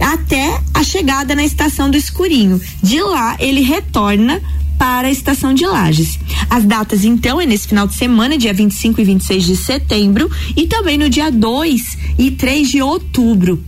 até 0.00 0.60
a 0.74 0.82
chegada 0.82 1.34
na 1.34 1.44
estação 1.44 1.90
do 1.90 1.96
Escurinho. 1.96 2.60
De 2.82 3.00
lá 3.00 3.36
ele 3.38 3.60
retorna 3.60 4.42
para 4.78 5.06
a 5.06 5.10
estação 5.12 5.54
de 5.54 5.64
Lages. 5.64 6.18
As 6.50 6.64
datas, 6.64 7.04
então, 7.04 7.40
é 7.40 7.46
nesse 7.46 7.68
final 7.68 7.86
de 7.86 7.94
semana, 7.94 8.36
dia 8.36 8.52
25 8.52 9.00
e 9.00 9.04
26 9.04 9.44
de 9.44 9.56
setembro, 9.56 10.28
e 10.56 10.66
também 10.66 10.98
no 10.98 11.08
dia 11.08 11.30
2 11.30 11.98
e 12.18 12.32
3 12.32 12.68
de 12.68 12.82
outubro 12.82 13.62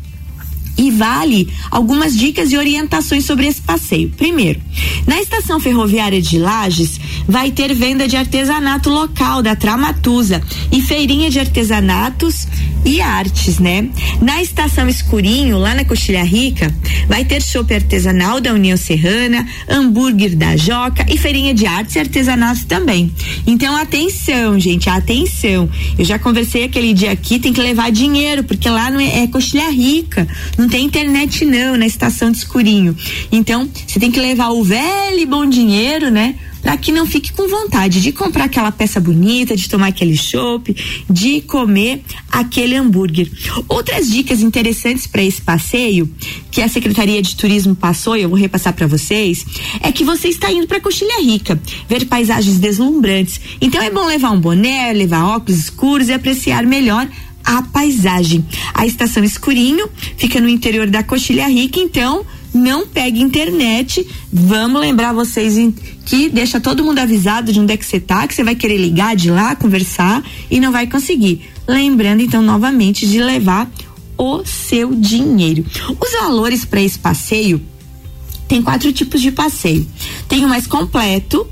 e 0.76 0.90
vale 0.90 1.52
algumas 1.70 2.16
dicas 2.16 2.52
e 2.52 2.56
orientações 2.56 3.24
sobre 3.24 3.46
esse 3.46 3.60
passeio. 3.60 4.10
Primeiro, 4.10 4.60
na 5.06 5.20
estação 5.20 5.60
ferroviária 5.60 6.20
de 6.20 6.38
Lages 6.38 7.00
vai 7.26 7.50
ter 7.50 7.74
venda 7.74 8.06
de 8.08 8.16
artesanato 8.16 8.90
local 8.90 9.42
da 9.42 9.56
Tramatusa 9.56 10.42
e 10.72 10.82
feirinha 10.82 11.30
de 11.30 11.38
artesanatos 11.38 12.46
e 12.84 13.00
artes, 13.00 13.58
né? 13.58 13.88
Na 14.20 14.42
estação 14.42 14.88
Escurinho, 14.88 15.58
lá 15.58 15.74
na 15.74 15.84
Coxilha 15.84 16.22
Rica, 16.22 16.72
vai 17.08 17.24
ter 17.24 17.42
chopp 17.42 17.72
artesanal 17.72 18.40
da 18.40 18.52
União 18.52 18.76
Serrana, 18.76 19.46
hambúrguer 19.68 20.36
da 20.36 20.56
Joca 20.56 21.06
e 21.08 21.16
feirinha 21.16 21.54
de 21.54 21.66
artes 21.66 21.96
e 21.96 21.98
artesanato 21.98 22.66
também. 22.66 23.12
Então, 23.46 23.74
atenção, 23.76 24.58
gente, 24.60 24.90
atenção. 24.90 25.68
Eu 25.98 26.04
já 26.04 26.18
conversei 26.18 26.64
aquele 26.64 26.92
dia 26.92 27.10
aqui, 27.10 27.38
tem 27.38 27.52
que 27.52 27.60
levar 27.60 27.90
dinheiro, 27.90 28.44
porque 28.44 28.68
lá 28.68 28.90
não 28.90 29.00
é, 29.00 29.22
é 29.22 29.26
Coxilha 29.28 29.70
Rica, 29.70 30.28
não 30.64 30.70
tem 30.70 30.86
internet 30.86 31.44
não 31.44 31.76
na 31.76 31.86
estação 31.86 32.30
de 32.30 32.38
Escurinho. 32.38 32.96
Então, 33.30 33.68
você 33.86 34.00
tem 34.00 34.10
que 34.10 34.18
levar 34.18 34.48
o 34.48 34.64
velho 34.64 35.18
e 35.18 35.26
bom 35.26 35.44
dinheiro, 35.46 36.10
né? 36.10 36.36
para 36.62 36.78
que 36.78 36.90
não 36.90 37.06
fique 37.06 37.30
com 37.34 37.46
vontade 37.46 38.00
de 38.00 38.10
comprar 38.10 38.44
aquela 38.44 38.72
peça 38.72 38.98
bonita, 38.98 39.54
de 39.54 39.68
tomar 39.68 39.88
aquele 39.88 40.16
chopp, 40.16 40.74
de 41.10 41.42
comer 41.42 42.02
aquele 42.32 42.74
hambúrguer. 42.74 43.30
Outras 43.68 44.08
dicas 44.08 44.40
interessantes 44.40 45.06
para 45.06 45.22
esse 45.22 45.42
passeio 45.42 46.10
que 46.50 46.62
a 46.62 46.68
Secretaria 46.68 47.20
de 47.20 47.36
Turismo 47.36 47.74
passou, 47.74 48.16
e 48.16 48.22
eu 48.22 48.30
vou 48.30 48.38
repassar 48.38 48.72
para 48.72 48.86
vocês, 48.86 49.44
é 49.82 49.92
que 49.92 50.04
você 50.04 50.28
está 50.28 50.50
indo 50.50 50.66
para 50.66 50.80
Coxilha 50.80 51.20
Rica, 51.20 51.60
ver 51.86 52.06
paisagens 52.06 52.58
deslumbrantes. 52.58 53.38
Então 53.60 53.82
é 53.82 53.90
bom 53.90 54.06
levar 54.06 54.30
um 54.30 54.40
boné, 54.40 54.90
levar 54.94 55.36
óculos 55.36 55.60
escuros 55.60 56.08
e 56.08 56.14
apreciar 56.14 56.64
melhor 56.64 57.06
a 57.44 57.62
paisagem. 57.62 58.44
A 58.72 58.86
estação 58.86 59.22
Escurinho 59.22 59.88
fica 60.16 60.40
no 60.40 60.48
interior 60.48 60.88
da 60.88 61.02
Coxilha 61.02 61.46
Rica, 61.48 61.78
então 61.78 62.24
não 62.52 62.86
pegue 62.86 63.20
internet. 63.20 64.06
Vamos 64.32 64.80
lembrar 64.80 65.12
vocês 65.12 65.54
que 66.06 66.28
deixa 66.28 66.60
todo 66.60 66.84
mundo 66.84 67.00
avisado 67.00 67.52
de 67.52 67.60
onde 67.60 67.72
é 67.72 67.76
que 67.76 67.84
você 67.84 68.00
tá, 68.00 68.26
que 68.26 68.34
você 68.34 68.44
vai 68.44 68.54
querer 68.54 68.78
ligar 68.78 69.16
de 69.16 69.30
lá, 69.30 69.56
conversar 69.56 70.24
e 70.50 70.60
não 70.60 70.72
vai 70.72 70.86
conseguir. 70.86 71.50
Lembrando 71.66 72.22
então 72.22 72.42
novamente 72.42 73.06
de 73.06 73.20
levar 73.20 73.70
o 74.16 74.44
seu 74.44 74.94
dinheiro. 74.94 75.64
Os 76.00 76.12
valores 76.12 76.64
para 76.64 76.80
esse 76.80 76.98
passeio 76.98 77.60
tem 78.46 78.62
quatro 78.62 78.92
tipos 78.92 79.20
de 79.20 79.32
passeio. 79.32 79.86
Tem 80.28 80.44
o 80.44 80.48
mais 80.48 80.66
completo, 80.66 81.46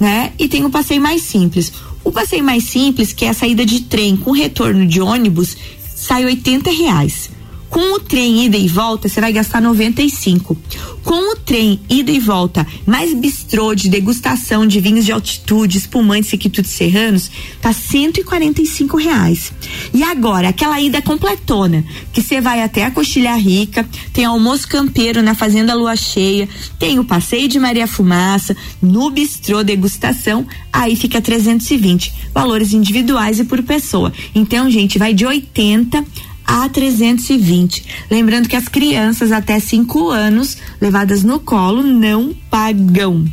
né? 0.00 0.32
E 0.38 0.48
tem 0.48 0.64
o 0.64 0.70
passeio 0.70 1.00
mais 1.00 1.22
simples. 1.22 1.72
O 2.02 2.10
passeio 2.10 2.42
mais 2.42 2.64
simples, 2.64 3.12
que 3.12 3.26
é 3.26 3.28
a 3.28 3.34
saída 3.34 3.64
de 3.64 3.82
trem 3.82 4.16
com 4.16 4.32
retorno 4.32 4.86
de 4.86 5.00
ônibus, 5.00 5.56
sai 5.94 6.24
oitenta 6.24 6.70
reais. 6.70 7.29
Com 7.70 7.94
o 7.94 8.00
trem 8.00 8.44
ida 8.44 8.56
e 8.56 8.66
volta, 8.66 9.08
você 9.08 9.20
vai 9.20 9.32
gastar 9.32 9.62
95. 9.62 10.58
Com 11.04 11.32
o 11.32 11.36
trem 11.36 11.80
ida 11.88 12.10
e 12.10 12.18
volta, 12.18 12.66
mais 12.84 13.14
bistrô 13.14 13.76
de 13.76 13.88
degustação 13.88 14.66
de 14.66 14.80
vinhos 14.80 15.04
de 15.04 15.12
altitude, 15.12 15.78
espumantes 15.78 16.32
e 16.32 16.36
quitutes 16.36 16.72
serranos, 16.72 17.30
tá 17.62 17.72
145 17.72 18.96
reais. 18.96 19.52
E 19.94 20.02
agora, 20.02 20.48
aquela 20.48 20.80
ida 20.80 21.00
completona, 21.00 21.84
que 22.12 22.20
você 22.20 22.40
vai 22.40 22.60
até 22.60 22.84
a 22.84 22.90
Coxilha 22.90 23.36
Rica, 23.36 23.88
tem 24.12 24.24
almoço 24.24 24.66
campeiro 24.66 25.22
na 25.22 25.36
Fazenda 25.36 25.72
Lua 25.72 25.94
Cheia, 25.94 26.48
tem 26.76 26.98
o 26.98 27.04
passeio 27.04 27.46
de 27.46 27.60
Maria 27.60 27.86
Fumaça, 27.86 28.56
no 28.82 29.10
bistrô 29.10 29.62
degustação, 29.62 30.44
aí 30.72 30.96
fica 30.96 31.20
320. 31.20 32.12
Valores 32.34 32.72
individuais 32.72 33.38
e 33.38 33.44
por 33.44 33.62
pessoa. 33.62 34.12
Então, 34.34 34.68
gente, 34.68 34.98
vai 34.98 35.14
de 35.14 35.24
80 35.24 36.04
a 36.50 36.68
320. 36.68 37.84
Lembrando 38.10 38.48
que 38.48 38.56
as 38.56 38.66
crianças 38.66 39.30
até 39.30 39.60
5 39.60 40.08
anos 40.10 40.56
levadas 40.80 41.22
no 41.22 41.38
colo 41.38 41.80
não 41.80 42.34
pagam. 42.50 43.24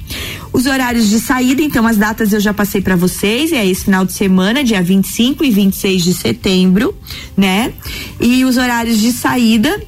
Os 0.53 0.67
horários 0.67 1.09
de 1.09 1.19
saída, 1.19 1.63
então 1.63 1.87
as 1.87 1.97
datas 1.97 2.31
eu 2.31 2.39
já 2.39 2.53
passei 2.53 2.79
para 2.79 2.95
vocês, 2.95 3.51
é 3.51 3.65
esse 3.65 3.85
final 3.85 4.05
de 4.05 4.13
semana, 4.13 4.63
dia 4.63 4.83
25 4.83 5.43
e 5.43 5.49
26 5.49 6.03
de 6.03 6.13
setembro, 6.13 6.95
né? 7.35 7.73
E 8.21 8.45
os 8.45 8.55
horários 8.55 8.99
de 8.99 9.11
saída 9.11 9.81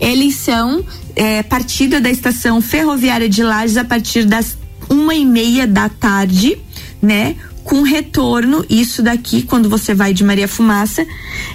eles 0.00 0.34
são 0.34 0.84
é, 1.14 1.44
partida 1.44 2.00
da 2.00 2.10
estação 2.10 2.60
ferroviária 2.60 3.28
de 3.28 3.42
Lages 3.42 3.76
a 3.76 3.84
partir 3.84 4.24
das 4.24 4.58
uma 4.90 5.14
e 5.14 5.24
meia 5.24 5.66
da 5.66 5.88
tarde, 5.88 6.58
né? 7.00 7.36
Com 7.66 7.82
retorno, 7.82 8.64
isso 8.70 9.02
daqui, 9.02 9.42
quando 9.42 9.68
você 9.68 9.92
vai 9.92 10.14
de 10.14 10.22
Maria 10.22 10.46
Fumaça, 10.46 11.04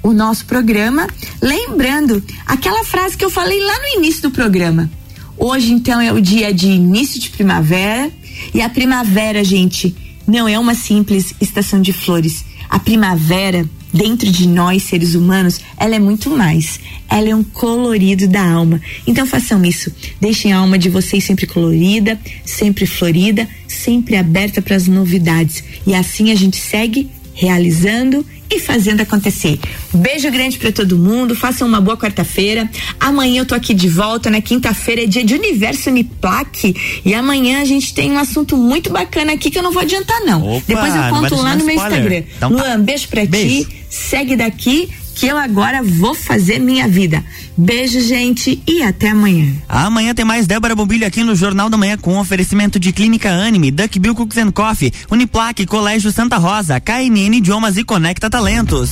o 0.01 0.13
nosso 0.13 0.45
programa, 0.45 1.07
lembrando 1.41 2.23
aquela 2.45 2.83
frase 2.83 3.17
que 3.17 3.25
eu 3.25 3.29
falei 3.29 3.59
lá 3.59 3.79
no 3.79 3.99
início 3.99 4.23
do 4.23 4.31
programa. 4.31 4.89
Hoje, 5.37 5.71
então, 5.71 6.01
é 6.01 6.11
o 6.11 6.21
dia 6.21 6.53
de 6.53 6.67
início 6.67 7.19
de 7.19 7.29
primavera. 7.29 8.11
E 8.53 8.61
a 8.61 8.69
primavera, 8.69 9.43
gente, 9.43 9.95
não 10.27 10.47
é 10.47 10.59
uma 10.59 10.75
simples 10.75 11.33
estação 11.39 11.81
de 11.81 11.93
flores. 11.93 12.43
A 12.69 12.77
primavera, 12.77 13.65
dentro 13.93 14.29
de 14.29 14.47
nós, 14.47 14.83
seres 14.83 15.15
humanos, 15.15 15.59
ela 15.77 15.95
é 15.95 15.99
muito 15.99 16.29
mais. 16.29 16.79
Ela 17.09 17.29
é 17.29 17.35
um 17.35 17.43
colorido 17.43 18.27
da 18.27 18.47
alma. 18.47 18.81
Então 19.07 19.25
façam 19.25 19.63
isso. 19.63 19.91
Deixem 20.19 20.51
a 20.51 20.57
alma 20.57 20.77
de 20.77 20.89
vocês 20.89 21.23
sempre 21.23 21.47
colorida, 21.47 22.19
sempre 22.45 22.85
florida, 22.85 23.47
sempre 23.67 24.17
aberta 24.17 24.61
para 24.61 24.75
as 24.75 24.87
novidades. 24.87 25.63
E 25.87 25.95
assim 25.95 26.31
a 26.31 26.35
gente 26.35 26.57
segue 26.57 27.09
realizando 27.39 28.25
e 28.51 28.59
fazendo 28.59 28.99
acontecer. 28.99 29.57
Beijo 29.93 30.29
grande 30.29 30.57
para 30.57 30.73
todo 30.73 30.97
mundo, 30.97 31.35
façam 31.35 31.65
uma 31.65 31.79
boa 31.79 31.95
quarta-feira. 31.95 32.69
Amanhã 32.99 33.41
eu 33.41 33.45
tô 33.45 33.55
aqui 33.55 33.73
de 33.73 33.87
volta, 33.87 34.29
na 34.29 34.37
né? 34.37 34.41
quinta-feira 34.41 35.03
é 35.03 35.07
dia 35.07 35.23
de 35.23 35.33
Universo 35.35 35.89
Uniplaque 35.89 36.75
e 37.05 37.13
amanhã 37.13 37.61
a 37.61 37.65
gente 37.65 37.93
tem 37.93 38.11
um 38.11 38.17
assunto 38.17 38.57
muito 38.57 38.89
bacana 38.89 39.33
aqui 39.33 39.49
que 39.49 39.57
eu 39.57 39.63
não 39.63 39.71
vou 39.71 39.81
adiantar 39.81 40.19
não. 40.25 40.57
Opa, 40.57 40.63
Depois 40.67 40.93
eu 40.93 41.03
conto 41.09 41.35
lá 41.35 41.55
no 41.55 41.63
meu 41.63 41.75
Instagram. 41.75 42.23
Então, 42.35 42.51
tá. 42.51 42.63
Luan, 42.63 42.81
beijo 42.81 43.07
pra 43.07 43.25
beijo. 43.25 43.65
ti, 43.65 43.85
segue 43.89 44.35
daqui 44.35 44.89
que 45.19 45.27
eu 45.27 45.37
agora 45.37 45.83
vou 45.83 46.15
fazer 46.15 46.59
minha 46.59 46.87
vida. 46.87 47.21
Beijo, 47.57 47.99
gente, 47.99 48.63
e 48.65 48.81
até 48.81 49.09
amanhã. 49.09 49.53
Amanhã 49.67 50.15
tem 50.15 50.23
mais 50.23 50.47
Débora 50.47 50.73
Bombilho 50.73 51.05
aqui 51.05 51.23
no 51.23 51.35
Jornal 51.35 51.69
da 51.69 51.75
Manhã 51.75 51.97
com 51.97 52.17
oferecimento 52.17 52.79
de 52.79 52.93
Clínica 52.93 53.29
Anime, 53.29 53.69
Duck 53.69 53.99
Bill 53.99 54.15
Cooks 54.15 54.37
and 54.37 54.51
Coffee, 54.51 54.93
Uniplaque, 55.11 55.65
Colégio 55.65 56.09
Santa 56.09 56.37
Rosa, 56.37 56.79
KNN 56.79 57.35
Idiomas 57.35 57.75
e 57.75 57.83
Conecta 57.83 58.29
Talentos. 58.29 58.91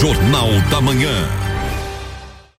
Jornal 0.00 0.48
da 0.68 0.80
Manhã. 0.80 1.47